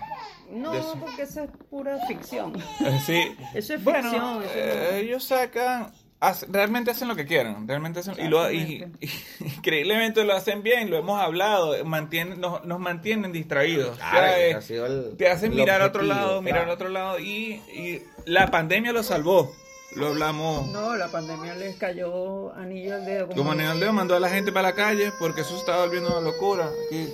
No, 0.50 0.72
de 0.72 0.82
porque 1.00 1.24
eso 1.24 1.44
es 1.44 1.50
pura 1.70 1.98
ficción. 2.08 2.54
Eh, 2.80 3.00
Sí. 3.06 3.36
Eso 3.54 3.74
es 3.76 3.84
bueno, 3.84 4.10
ficción, 4.10 4.44
eso 4.44 4.52
eh, 4.56 5.00
ellos 5.02 5.24
sacan, 5.24 5.92
hace- 6.20 6.46
realmente 6.50 6.92
hacen 6.92 7.08
lo 7.08 7.16
que 7.16 7.26
quieran, 7.26 7.68
realmente 7.68 8.00
hacen, 8.00 8.16
y, 8.18 8.28
lo, 8.30 8.50
y, 8.52 8.86
y 9.02 9.10
increíblemente 9.46 10.24
lo 10.24 10.34
hacen 10.34 10.64
bien, 10.64 10.90
lo 10.90 10.98
hemos 10.98 11.22
hablado, 11.22 11.84
mantienen, 11.86 12.40
nos, 12.40 12.64
nos 12.66 12.80
mantienen 12.80 13.32
distraídos. 13.32 13.90
O 13.92 13.96
sea, 13.96 14.10
Claro, 14.12 14.38
eh, 14.38 14.54
ha 14.54 14.62
sido 14.62 14.86
el- 14.86 15.18
te 15.18 15.28
hacen 15.30 15.54
mirar 15.56 15.82
a 15.82 15.88
otro 15.88 16.02
lado, 16.04 16.42
mirar 16.42 16.70
a 16.70 16.74
otro 16.74 16.90
lado, 16.90 17.20
y, 17.20 17.62
y 17.74 18.02
la 18.26 18.50
pandemia 18.50 18.94
lo 18.94 19.04
salvó. 19.04 19.54
Lo 19.98 20.08
hablamos. 20.10 20.68
No, 20.68 20.96
la 20.96 21.08
pandemia 21.08 21.56
les 21.56 21.76
cayó 21.76 22.54
anillo 22.54 22.96
al 22.96 23.06
dedo. 23.06 23.28
Como 23.30 23.52
Antonio 23.52 23.74
Leo 23.74 23.94
mandó 23.94 24.16
a 24.16 24.20
la 24.20 24.30
gente 24.30 24.52
para 24.52 24.70
la 24.70 24.76
calle 24.76 25.12
porque 25.18 25.42
eso 25.42 25.52
se 25.52 25.58
estaba 25.58 25.86
volviendo 25.86 26.10
una 26.10 26.22
locura. 26.22 26.70
Aquí, 26.88 27.12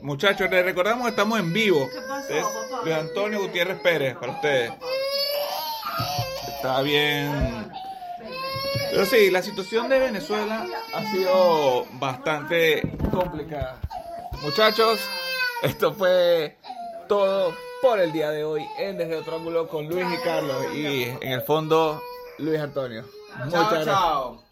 muchachos, 0.00 0.50
les 0.50 0.64
recordamos 0.64 1.04
que 1.04 1.10
estamos 1.10 1.38
en 1.38 1.52
vivo. 1.52 1.90
Es 2.30 2.44
Luis 2.84 2.94
Antonio 2.94 3.40
Gutiérrez 3.40 3.78
Pérez 3.80 4.16
para 4.16 4.32
ustedes. 4.32 4.72
Está 6.56 6.80
bien. 6.80 7.70
Pero 8.90 9.04
sí, 9.04 9.30
la 9.30 9.42
situación 9.42 9.90
de 9.90 9.98
Venezuela 9.98 10.66
ha 10.94 11.12
sido 11.12 11.86
bastante 11.92 12.80
complicada. 13.10 13.78
Muchachos, 14.42 15.00
esto 15.62 15.92
fue 15.92 16.56
todo 17.08 17.54
por 17.82 18.00
el 18.00 18.12
día 18.12 18.30
de 18.30 18.44
hoy 18.44 18.64
en 18.78 18.96
Desde 18.96 19.16
Otro 19.16 19.36
Ángulo 19.36 19.68
con 19.68 19.86
Luis 19.86 20.06
y 20.12 20.24
Carlos. 20.24 20.64
Y 20.74 21.02
en 21.02 21.32
el 21.32 21.42
fondo, 21.42 22.00
Luis 22.38 22.60
Antonio. 22.60 23.04
Muchas 23.38 23.52
Chao, 23.52 23.70
gracias. 23.70 23.86
chao. 23.86 24.51